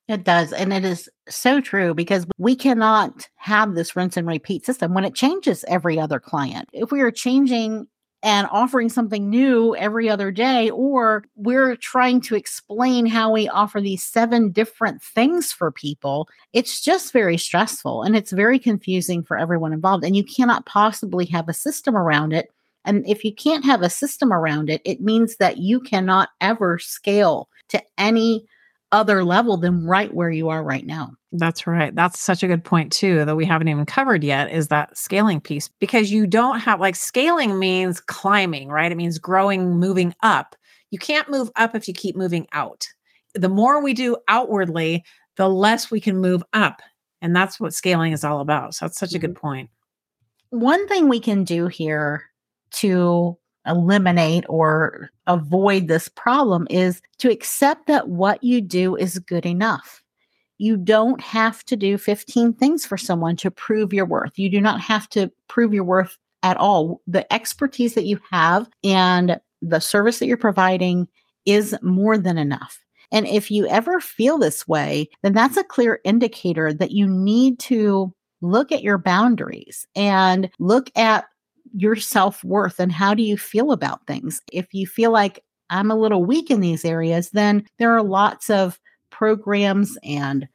It 0.08 0.26
does. 0.26 0.52
And 0.52 0.74
it 0.74 0.84
is 0.84 1.10
so 1.30 1.62
true 1.62 1.94
because 1.94 2.26
we 2.38 2.56
cannot 2.56 3.30
have 3.38 3.74
this 3.74 3.96
rinse 3.96 4.18
and 4.18 4.28
repeat 4.28 4.66
system 4.66 4.94
when 4.94 5.06
it 5.06 5.16
changes 5.16 5.64
every 5.68 5.98
other 5.98 6.20
client. 6.20 6.68
If 6.74 6.92
we 6.92 7.02
are 7.02 7.12
changing 7.12 7.88
and 8.24 8.48
offering 8.52 8.88
something 8.88 9.30
new 9.30 9.76
every 9.76 10.10
other 10.10 10.32
day, 10.32 10.70
or 10.70 11.26
we're 11.36 11.76
trying 11.76 12.22
to 12.22 12.36
explain 12.36 13.06
how 13.06 13.30
we 13.32 13.50
offer 13.50 13.82
these 13.82 14.02
seven 14.02 14.50
different 14.50 15.02
things 15.02 15.52
for 15.52 15.72
people, 15.72 16.30
it's 16.54 16.80
just 16.80 17.12
very 17.12 17.38
stressful 17.38 18.02
and 18.02 18.16
it's 18.16 18.32
very 18.32 18.58
confusing 18.58 19.24
for 19.24 19.38
everyone 19.38 19.74
involved. 19.74 20.06
And 20.06 20.16
you 20.16 20.24
cannot 20.24 20.66
possibly 20.66 21.26
have 21.26 21.50
a 21.50 21.54
system 21.54 21.98
around 21.98 22.32
it. 22.32 22.50
And 22.86 23.06
if 23.06 23.26
you 23.26 23.36
can't 23.36 23.66
have 23.66 23.82
a 23.82 23.90
system 23.90 24.32
around 24.32 24.70
it, 24.70 24.82
it 24.86 25.02
means 25.02 25.36
that 25.38 25.58
you 25.58 25.82
cannot 25.82 26.30
ever 26.40 26.80
scale 26.80 27.50
to 27.70 27.84
any 27.98 28.46
other 28.94 29.24
level 29.26 29.58
than 29.58 29.86
right 29.86 30.14
where 30.14 30.30
you 30.30 30.50
are 30.50 30.64
right 30.64 30.86
now. 30.86 31.12
That's 31.32 31.66
right. 31.66 31.94
That's 31.94 32.20
such 32.20 32.44
a 32.44 32.48
good 32.48 32.64
point 32.64 32.92
too 32.94 33.26
that 33.26 33.36
we 33.36 33.44
haven't 33.44 33.68
even 33.68 33.88
covered 33.88 34.24
yet 34.24 34.52
is 34.52 34.68
that 34.68 34.96
scaling 34.96 35.42
piece 35.42 35.70
because 35.80 36.12
you 36.12 36.28
don't 36.28 36.60
have 36.60 36.80
like 36.80 36.96
scaling 36.96 37.58
means 37.58 38.00
climbing, 38.00 38.70
right? 38.70 38.92
It 38.92 38.96
means 38.96 39.18
growing, 39.18 39.80
moving 39.80 40.14
up. 40.22 40.56
You 40.92 41.00
can't 41.00 41.28
move 41.28 41.50
up 41.56 41.74
if 41.74 41.88
you 41.88 41.94
keep 41.94 42.16
moving 42.16 42.46
out. 42.54 42.88
The 43.34 43.50
more 43.50 43.82
we 43.82 43.96
do 43.96 44.16
outwardly, 44.28 45.04
the 45.38 45.50
less 45.50 45.90
we 45.90 46.00
can 46.00 46.18
move 46.18 46.44
up. 46.54 46.82
And 47.20 47.36
that's 47.36 47.60
what 47.60 47.74
scaling 47.74 48.14
is 48.14 48.24
all 48.24 48.42
about. 48.42 48.76
So 48.76 48.86
that's 48.86 49.00
such 49.00 49.16
a 49.16 49.20
good 49.20 49.32
mm-hmm. 49.32 49.48
point. 49.48 49.70
One 50.52 50.88
thing 50.88 51.10
we 51.10 51.20
can 51.20 51.44
do 51.44 51.66
here 51.66 52.26
to 52.74 53.40
eliminate 53.66 54.46
or 54.50 55.10
avoid 55.28 55.88
this 55.88 56.08
problem 56.10 56.68
is 56.70 57.02
to 57.20 57.32
accept 57.32 57.88
that 57.88 58.10
what 58.10 58.44
you 58.44 58.62
do 58.62 58.96
is 58.96 59.20
good 59.20 59.46
enough. 59.46 60.02
You 60.58 60.78
don't 60.78 61.20
have 61.22 61.64
to 61.66 61.76
do 61.76 61.98
15 61.98 62.54
things 62.54 62.86
for 62.86 62.98
someone 62.98 63.36
to 63.38 63.52
prove 63.52 63.94
your 63.94 64.06
worth. 64.06 64.38
You 64.38 64.50
do 64.50 64.62
not 64.62 64.80
have 64.82 65.10
to 65.10 65.32
prove 65.48 65.74
your 65.74 65.84
worth 65.84 66.18
at 66.44 66.58
all. 66.58 67.02
The 67.08 67.32
expertise 67.34 67.96
that 67.96 68.06
you 68.06 68.20
have 68.32 68.70
and 68.84 69.40
the 69.62 69.80
service 69.80 70.20
that 70.20 70.28
you're 70.28 70.38
providing 70.38 71.08
is 71.46 71.76
more 71.82 72.18
than 72.18 72.38
enough. 72.38 72.80
And 73.12 73.28
if 73.28 73.52
you 73.52 73.68
ever 73.68 74.00
feel 74.00 74.38
this 74.38 74.68
way, 74.68 75.10
then 75.22 75.34
that's 75.34 75.58
a 75.58 75.64
clear 75.64 76.00
indicator 76.04 76.74
that 76.74 76.92
you 76.92 77.08
need 77.08 77.60
to 77.60 78.14
look 78.42 78.72
at 78.72 78.84
your 78.84 78.98
boundaries 78.98 79.88
and 79.96 80.50
look 80.60 80.90
at 80.96 81.26
your 81.72 81.96
self 81.96 82.44
worth 82.44 82.80
and 82.80 82.92
how 82.92 83.14
do 83.14 83.24
you 83.24 83.38
feel 83.38 83.72
about 83.72 84.06
things. 84.08 84.42
If 84.52 84.74
you 84.74 84.86
feel 84.88 85.12
like 85.12 85.44
I'm 85.70 85.90
a 85.90 85.96
little 85.96 86.24
weak 86.24 86.52
in 86.52 86.60
these 86.60 86.86
areas, 86.86 87.32
then 87.32 87.66
there 87.80 87.96
are 87.96 88.04
lots 88.04 88.50
of 88.50 88.80
programs 89.10 89.98
and 90.04 90.48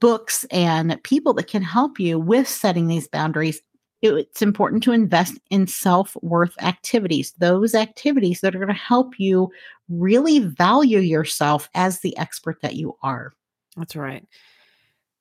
books 0.00 0.44
and 0.50 1.00
people 1.02 1.34
that 1.34 1.46
can 1.46 1.62
help 1.62 2.00
you 2.00 2.18
with 2.18 2.48
setting 2.48 2.88
these 2.88 3.08
boundaries. 3.08 3.60
It's 4.02 4.42
important 4.42 4.82
to 4.82 4.92
invest 4.92 5.38
in 5.50 5.66
self 5.66 6.16
worth 6.22 6.54
activities, 6.60 7.32
those 7.38 7.74
activities 7.74 8.40
that 8.40 8.54
are 8.54 8.58
going 8.58 8.68
to 8.68 8.74
help 8.74 9.18
you 9.18 9.50
really 9.88 10.40
value 10.40 10.98
yourself 10.98 11.68
as 11.74 12.00
the 12.00 12.16
expert 12.18 12.60
that 12.60 12.74
you 12.74 12.96
are. 13.02 13.32
That's 13.76 13.96
right. 13.96 14.26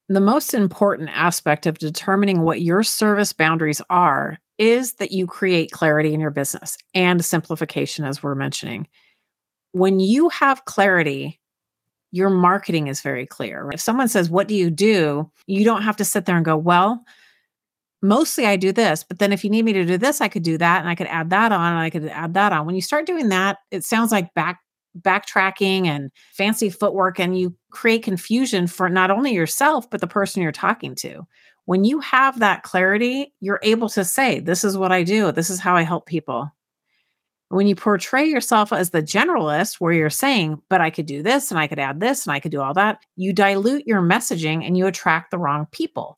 The 0.10 0.20
most 0.20 0.54
important 0.54 1.10
aspect 1.14 1.66
of 1.66 1.78
determining 1.78 2.42
what 2.42 2.62
your 2.62 2.84
service 2.84 3.32
boundaries 3.32 3.82
are 3.90 4.38
is 4.58 4.94
that 4.96 5.12
you 5.12 5.28
create 5.28 5.72
clarity 5.72 6.14
in 6.14 6.20
your 6.20 6.32
business 6.32 6.78
and 6.94 7.24
simplification, 7.24 8.06
as 8.06 8.22
we're 8.22 8.36
mentioning. 8.36 8.88
When 9.72 10.00
you 10.00 10.30
have 10.30 10.66
clarity, 10.66 11.40
your 12.12 12.30
marketing 12.30 12.88
is 12.88 13.02
very 13.02 13.26
clear. 13.26 13.70
If 13.74 13.82
someone 13.82 14.08
says, 14.08 14.30
What 14.30 14.48
do 14.48 14.54
you 14.54 14.70
do? 14.70 15.32
You 15.48 15.66
don't 15.66 15.82
have 15.82 15.98
to 15.98 16.06
sit 16.06 16.26
there 16.26 16.36
and 16.36 16.46
go, 16.46 16.56
Well, 16.56 17.04
mostly 18.04 18.46
I 18.46 18.56
do 18.56 18.72
this, 18.72 19.04
but 19.04 19.18
then 19.18 19.34
if 19.34 19.44
you 19.44 19.50
need 19.50 19.66
me 19.66 19.74
to 19.74 19.86
do 19.86 19.98
this, 19.98 20.22
I 20.22 20.28
could 20.28 20.44
do 20.44 20.58
that 20.60 20.82
and 20.82 20.90
I 20.90 20.96
could 20.96 21.08
add 21.08 21.32
that 21.32 21.52
on 21.52 21.74
and 21.74 21.82
I 21.82 21.90
could 21.90 22.08
add 22.08 22.36
that 22.36 22.54
on. 22.54 22.68
When 22.68 22.76
you 22.76 22.82
start 22.82 23.08
doing 23.08 23.30
that, 23.30 23.58
it 23.72 23.84
sounds 23.84 24.12
like 24.12 24.34
back 24.34 24.60
backtracking 25.02 25.88
and 25.88 26.12
fancy 26.34 26.70
footwork 26.70 27.20
and 27.20 27.38
you 27.38 27.56
create 27.72 28.04
confusion 28.04 28.68
for 28.68 28.90
not 28.90 29.10
only 29.10 29.34
yourself 29.34 29.90
but 29.90 30.02
the 30.02 30.06
person 30.06 30.44
you're 30.44 30.52
talking 30.52 30.94
to 30.94 31.24
when 31.66 31.84
you 31.84 32.00
have 32.00 32.40
that 32.40 32.64
clarity, 32.64 33.34
you're 33.40 33.60
able 33.64 33.90
to 33.90 34.04
say, 34.04 34.40
This 34.40 34.64
is 34.64 34.78
what 34.78 34.92
I 34.92 35.04
do, 35.04 35.32
this 35.32 35.50
is 35.50 35.60
how 35.60 35.76
I 35.76 35.84
help 35.84 36.06
people. 36.06 36.52
When 37.50 37.68
you 37.68 37.76
portray 37.76 38.26
yourself 38.26 38.74
as 38.74 38.90
the 38.90 39.04
generalist, 39.04 39.76
where 39.76 39.94
you're 39.94 40.10
saying, 40.10 40.62
But 40.70 40.82
I 40.82 40.90
could 40.90 41.06
do 41.06 41.24
this 41.24 41.52
and 41.52 41.60
I 41.60 41.68
could 41.68 41.80
add 41.80 42.00
this 42.00 42.26
and 42.26 42.34
I 42.34 42.40
could 42.40 42.52
do 42.52 42.62
all 42.62 42.74
that, 42.74 43.00
you 43.16 43.34
dilute 43.34 43.88
your 43.88 44.02
messaging 44.02 44.66
and 44.66 44.78
you 44.78 44.88
attract 44.88 45.32
the 45.32 45.38
wrong 45.38 45.68
people. 45.72 46.18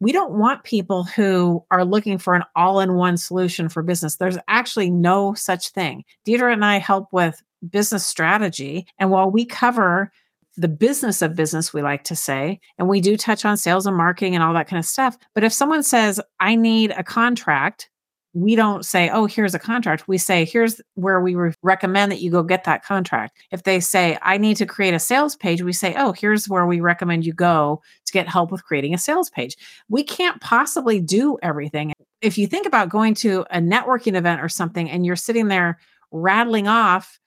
We 0.00 0.12
don't 0.12 0.32
want 0.32 0.64
people 0.64 1.04
who 1.04 1.64
are 1.70 1.84
looking 1.84 2.18
for 2.18 2.34
an 2.34 2.42
all 2.54 2.80
in 2.80 2.94
one 2.94 3.16
solution 3.16 3.68
for 3.68 3.82
business. 3.82 4.16
There's 4.16 4.36
actually 4.48 4.90
no 4.90 5.32
such 5.34 5.70
thing. 5.70 6.04
Deirdre 6.24 6.52
and 6.52 6.64
I 6.64 6.78
help 6.78 7.08
with 7.12 7.42
business 7.70 8.04
strategy. 8.04 8.86
And 8.98 9.10
while 9.10 9.30
we 9.30 9.46
cover 9.46 10.12
the 10.56 10.68
business 10.68 11.22
of 11.22 11.34
business, 11.34 11.72
we 11.72 11.82
like 11.82 12.04
to 12.04 12.16
say. 12.16 12.60
And 12.78 12.88
we 12.88 13.00
do 13.00 13.16
touch 13.16 13.44
on 13.44 13.56
sales 13.56 13.86
and 13.86 13.96
marketing 13.96 14.34
and 14.34 14.44
all 14.44 14.54
that 14.54 14.68
kind 14.68 14.78
of 14.78 14.86
stuff. 14.86 15.16
But 15.34 15.44
if 15.44 15.52
someone 15.52 15.82
says, 15.82 16.20
I 16.40 16.54
need 16.54 16.92
a 16.92 17.02
contract, 17.02 17.90
we 18.34 18.56
don't 18.56 18.84
say, 18.84 19.08
oh, 19.10 19.26
here's 19.26 19.54
a 19.54 19.60
contract. 19.60 20.08
We 20.08 20.18
say, 20.18 20.44
here's 20.44 20.80
where 20.94 21.20
we 21.20 21.36
re- 21.36 21.54
recommend 21.62 22.10
that 22.10 22.20
you 22.20 22.32
go 22.32 22.42
get 22.42 22.64
that 22.64 22.84
contract. 22.84 23.38
If 23.52 23.62
they 23.62 23.78
say, 23.78 24.18
I 24.22 24.38
need 24.38 24.56
to 24.56 24.66
create 24.66 24.92
a 24.92 24.98
sales 24.98 25.36
page, 25.36 25.62
we 25.62 25.72
say, 25.72 25.94
oh, 25.96 26.12
here's 26.12 26.48
where 26.48 26.66
we 26.66 26.80
recommend 26.80 27.24
you 27.24 27.32
go 27.32 27.80
to 28.04 28.12
get 28.12 28.28
help 28.28 28.50
with 28.50 28.64
creating 28.64 28.92
a 28.92 28.98
sales 28.98 29.30
page. 29.30 29.56
We 29.88 30.02
can't 30.02 30.40
possibly 30.40 31.00
do 31.00 31.38
everything. 31.42 31.92
If 32.22 32.36
you 32.36 32.48
think 32.48 32.66
about 32.66 32.88
going 32.88 33.14
to 33.16 33.44
a 33.50 33.60
networking 33.60 34.16
event 34.16 34.40
or 34.40 34.48
something 34.48 34.90
and 34.90 35.06
you're 35.06 35.14
sitting 35.14 35.46
there 35.46 35.78
rattling 36.10 36.66
off 36.66 37.20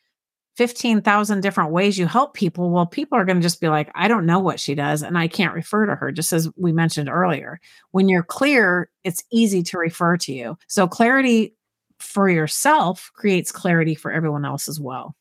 15,000 0.57 1.41
different 1.41 1.71
ways 1.71 1.99
you 1.99 2.07
help 2.07 2.33
people, 2.33 2.71
well, 2.71 2.87
people 2.87 3.17
are 3.17 3.25
going 3.25 3.37
to 3.37 3.43
just 3.43 3.61
be 3.61 3.69
like, 3.69 3.91
I 3.93 4.07
don't 4.07 4.25
know 4.25 4.39
what 4.39 4.59
she 4.59 4.73
does 4.73 5.03
and 5.03 5.17
I 5.17 5.27
can't 5.27 5.53
refer 5.53 5.85
to 5.85 5.95
her, 5.95 6.11
just 6.11 6.33
as 6.33 6.49
we 6.57 6.71
mentioned 6.71 7.09
earlier. 7.09 7.59
When 7.91 8.09
you're 8.09 8.23
clear, 8.23 8.89
it's 9.03 9.23
easy 9.31 9.61
to 9.63 9.77
refer 9.77 10.17
to 10.17 10.33
you. 10.33 10.57
So, 10.67 10.87
clarity 10.87 11.55
for 11.99 12.27
yourself 12.27 13.11
creates 13.15 13.51
clarity 13.51 13.95
for 13.95 14.11
everyone 14.11 14.45
else 14.45 14.67
as 14.67 14.79
well. 14.79 15.15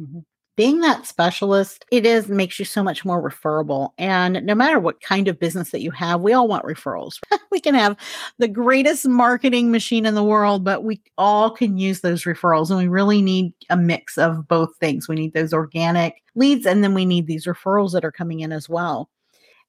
Mm-hmm 0.00 0.20
being 0.56 0.80
that 0.80 1.06
specialist, 1.06 1.84
it 1.90 2.04
is 2.04 2.28
makes 2.28 2.58
you 2.58 2.64
so 2.64 2.82
much 2.82 3.04
more 3.04 3.20
referable. 3.20 3.94
And 3.98 4.44
no 4.44 4.54
matter 4.54 4.78
what 4.78 5.00
kind 5.00 5.28
of 5.28 5.38
business 5.38 5.70
that 5.70 5.80
you 5.80 5.90
have, 5.92 6.20
we 6.20 6.32
all 6.32 6.48
want 6.48 6.64
referrals. 6.64 7.18
we 7.50 7.60
can 7.60 7.74
have 7.74 7.96
the 8.38 8.48
greatest 8.48 9.08
marketing 9.08 9.70
machine 9.70 10.04
in 10.04 10.14
the 10.14 10.24
world, 10.24 10.64
but 10.64 10.84
we 10.84 11.00
all 11.16 11.50
can 11.50 11.78
use 11.78 12.00
those 12.00 12.24
referrals. 12.24 12.68
And 12.68 12.78
we 12.78 12.88
really 12.88 13.22
need 13.22 13.54
a 13.70 13.76
mix 13.76 14.18
of 14.18 14.48
both 14.48 14.76
things. 14.76 15.08
We 15.08 15.16
need 15.16 15.32
those 15.32 15.52
organic 15.52 16.22
leads, 16.34 16.66
and 16.66 16.84
then 16.84 16.94
we 16.94 17.04
need 17.04 17.26
these 17.26 17.46
referrals 17.46 17.92
that 17.92 18.04
are 18.04 18.12
coming 18.12 18.40
in 18.40 18.52
as 18.52 18.68
well. 18.68 19.08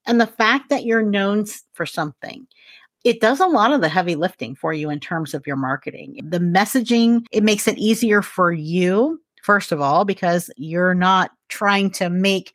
And 0.06 0.20
the 0.20 0.26
fact 0.26 0.68
that 0.68 0.84
you're 0.84 1.02
known 1.02 1.46
for 1.72 1.86
something, 1.86 2.46
it 3.04 3.20
does 3.20 3.40
a 3.40 3.46
lot 3.46 3.72
of 3.72 3.80
the 3.80 3.88
heavy 3.88 4.14
lifting 4.14 4.54
for 4.54 4.72
you 4.72 4.90
in 4.90 5.00
terms 5.00 5.34
of 5.34 5.46
your 5.46 5.56
marketing. 5.56 6.20
The 6.22 6.38
messaging, 6.38 7.24
it 7.32 7.42
makes 7.42 7.66
it 7.66 7.78
easier 7.78 8.22
for 8.22 8.52
you 8.52 9.20
first 9.42 9.72
of 9.72 9.80
all, 9.80 10.04
because 10.04 10.50
you're 10.56 10.94
not 10.94 11.30
trying 11.48 11.90
to 11.90 12.08
make 12.08 12.52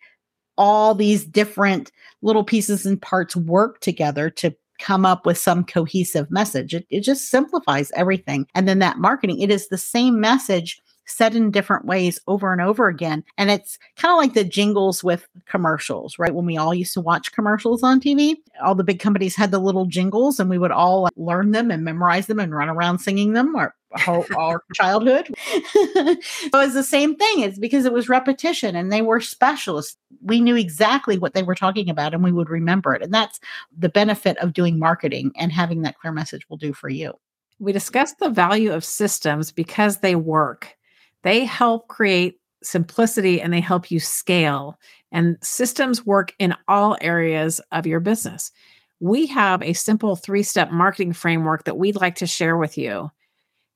all 0.58 0.96
these 0.96 1.24
different 1.24 1.92
little 2.22 2.44
pieces 2.44 2.86
and 2.86 3.02
parts 3.02 3.36
work 3.36 3.80
together 3.80 4.30
to 4.32 4.56
come 4.80 5.06
up 5.06 5.26
with 5.26 5.38
some 5.38 5.64
cohesive 5.64 6.30
message. 6.32 6.74
It, 6.74 6.88
it 6.90 7.02
just 7.02 7.30
simplifies 7.30 7.92
everything. 7.96 8.48
And 8.56 8.68
then 8.68 8.80
that 8.80 8.98
marketing, 8.98 9.40
it 9.40 9.52
is 9.52 9.68
the 9.68 9.78
same 9.78 10.20
message 10.20 10.82
said 11.08 11.36
in 11.36 11.52
different 11.52 11.86
ways 11.86 12.20
over 12.28 12.52
and 12.52 12.62
over 12.62 12.88
again. 12.88 13.24
And 13.38 13.50
it's 13.50 13.80
kind 13.96 14.12
of 14.12 14.18
like 14.18 14.34
the 14.34 14.44
jingles 14.44 15.04
with 15.04 15.28
commercials, 15.46 16.20
right? 16.20 16.34
When 16.34 16.46
we 16.46 16.58
all 16.58 16.74
used 16.74 16.94
to 16.94 17.02
watch 17.02 17.32
commercials 17.32 17.82
on 17.82 18.00
TV, 18.00 18.36
all 18.64 18.76
the 18.76 18.84
big 18.84 19.00
companies 19.00 19.36
had 19.36 19.52
the 19.52 19.60
little 19.60 19.86
jingles 19.86 20.40
and 20.40 20.50
we 20.50 20.58
would 20.58 20.72
all 20.72 21.10
learn 21.16 21.52
them 21.52 21.72
and 21.72 21.84
memorize 21.84 22.28
them 22.28 22.40
and 22.40 22.54
run 22.54 22.70
around 22.70 23.00
singing 23.00 23.34
them 23.34 23.56
or 23.56 23.74
our, 24.06 24.26
our 24.38 24.64
childhood. 24.74 25.28
it 25.48 26.54
was 26.54 26.74
the 26.74 26.84
same 26.84 27.16
thing. 27.16 27.40
It's 27.40 27.60
because 27.60 27.86
it 27.86 27.94
was 27.94 28.10
repetition 28.10 28.76
and 28.76 28.92
they 28.92 29.02
were 29.02 29.22
specialists. 29.22 29.98
We 30.22 30.42
knew 30.42 30.56
exactly 30.56 31.18
what 31.18 31.34
they 31.34 31.44
were 31.44 31.56
talking 31.56 31.90
about 31.90 32.14
and 32.14 32.24
we 32.24 32.32
would 32.32 32.50
remember 32.50 32.94
it. 32.94 33.02
And 33.02 33.14
that's 33.14 33.40
the 33.78 33.90
benefit 33.90 34.38
of 34.40 34.54
doing 34.54 34.78
marketing 34.78 35.32
and 35.38 35.52
having 35.52 35.84
that 35.84 35.98
clear 36.00 36.12
message 36.12 36.48
will 36.50 36.58
do 36.58 36.74
for 36.74 36.90
you. 36.90 37.14
We 37.60 37.72
discussed 37.72 38.20
the 38.20 38.30
value 38.30 38.72
of 38.72 38.86
systems 38.86 39.52
because 39.52 39.98
they 39.98 40.16
work. 40.16 40.76
They 41.24 41.46
help 41.46 41.88
create 41.88 42.40
simplicity 42.64 43.42
and 43.42 43.54
they 43.54 43.62
help 43.62 43.92
you 43.92 44.00
scale. 44.00 44.80
And 45.12 45.38
systems 45.42 46.06
work 46.06 46.34
in 46.40 46.56
all 46.68 46.98
areas 47.02 47.62
of 47.72 47.88
your 47.88 48.00
business. 48.00 48.52
We 49.00 49.28
have 49.28 49.62
a 49.62 49.74
simple 49.74 50.16
three 50.16 50.44
step 50.44 50.72
marketing 50.72 51.14
framework 51.14 51.66
that 51.66 51.78
we'd 51.78 52.02
like 52.02 52.16
to 52.16 52.28
share 52.28 52.58
with 52.58 52.78
you. 52.78 53.12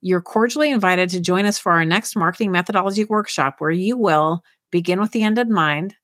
You're 0.02 0.22
cordially 0.22 0.72
invited 0.72 1.10
to 1.12 1.20
join 1.20 1.46
us 1.46 1.60
for 1.60 1.72
our 1.72 1.86
next 1.86 2.16
marketing 2.16 2.52
methodology 2.52 3.06
workshop 3.06 3.56
where 3.60 3.72
you 3.72 3.98
will 3.98 4.44
begin 4.72 5.00
with 5.00 5.12
the 5.12 5.24
end 5.24 5.38
in 5.38 5.54
mind, 5.54 5.96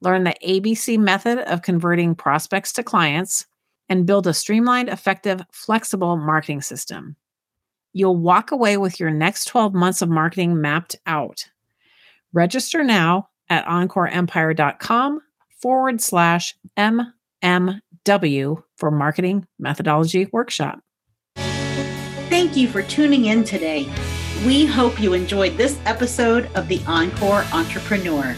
learn 0.00 0.24
the 0.24 0.34
ABC 0.44 0.98
method 0.98 1.38
of 1.38 1.62
converting 1.62 2.16
prospects 2.16 2.72
to 2.72 2.82
clients, 2.82 3.46
and 3.88 4.06
build 4.06 4.26
a 4.26 4.34
streamlined, 4.34 4.88
effective, 4.88 5.42
flexible 5.52 6.16
marketing 6.16 6.60
system. 6.62 7.16
You'll 7.92 8.16
walk 8.16 8.52
away 8.52 8.76
with 8.76 9.00
your 9.00 9.10
next 9.10 9.46
12 9.46 9.74
months 9.74 10.02
of 10.02 10.08
marketing 10.08 10.60
mapped 10.60 10.96
out. 11.06 11.46
Register 12.32 12.84
now 12.84 13.28
at 13.48 13.66
encoreempire.com 13.66 15.20
forward 15.60 16.00
slash 16.00 16.54
MMW 16.76 18.62
for 18.76 18.90
Marketing 18.90 19.46
Methodology 19.58 20.28
Workshop. 20.32 20.80
Thank 21.36 22.56
you 22.56 22.68
for 22.68 22.82
tuning 22.82 23.26
in 23.26 23.42
today. 23.42 23.90
We 24.46 24.64
hope 24.64 25.00
you 25.00 25.12
enjoyed 25.12 25.56
this 25.56 25.78
episode 25.84 26.48
of 26.54 26.68
the 26.68 26.80
Encore 26.86 27.44
Entrepreneur. 27.52 28.34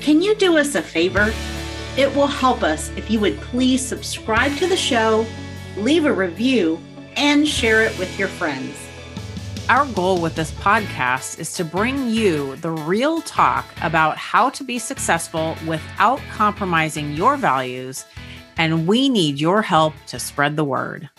Can 0.00 0.22
you 0.22 0.34
do 0.36 0.56
us 0.56 0.76
a 0.76 0.82
favor? 0.82 1.32
It 1.98 2.14
will 2.14 2.28
help 2.28 2.62
us 2.62 2.88
if 2.90 3.10
you 3.10 3.20
would 3.20 3.36
please 3.40 3.84
subscribe 3.84 4.56
to 4.56 4.66
the 4.66 4.76
show, 4.76 5.26
leave 5.76 6.06
a 6.06 6.12
review, 6.12 6.80
and 7.20 7.46
share 7.46 7.82
it 7.82 7.96
with 7.98 8.18
your 8.18 8.28
friends. 8.28 8.74
Our 9.68 9.84
goal 9.86 10.22
with 10.22 10.34
this 10.34 10.50
podcast 10.52 11.38
is 11.38 11.52
to 11.54 11.64
bring 11.64 12.08
you 12.08 12.56
the 12.56 12.70
real 12.70 13.20
talk 13.20 13.66
about 13.82 14.16
how 14.16 14.48
to 14.50 14.64
be 14.64 14.78
successful 14.78 15.54
without 15.66 16.18
compromising 16.32 17.12
your 17.12 17.36
values, 17.36 18.06
and 18.56 18.86
we 18.86 19.10
need 19.10 19.38
your 19.38 19.60
help 19.60 19.92
to 20.06 20.18
spread 20.18 20.56
the 20.56 20.64
word. 20.64 21.10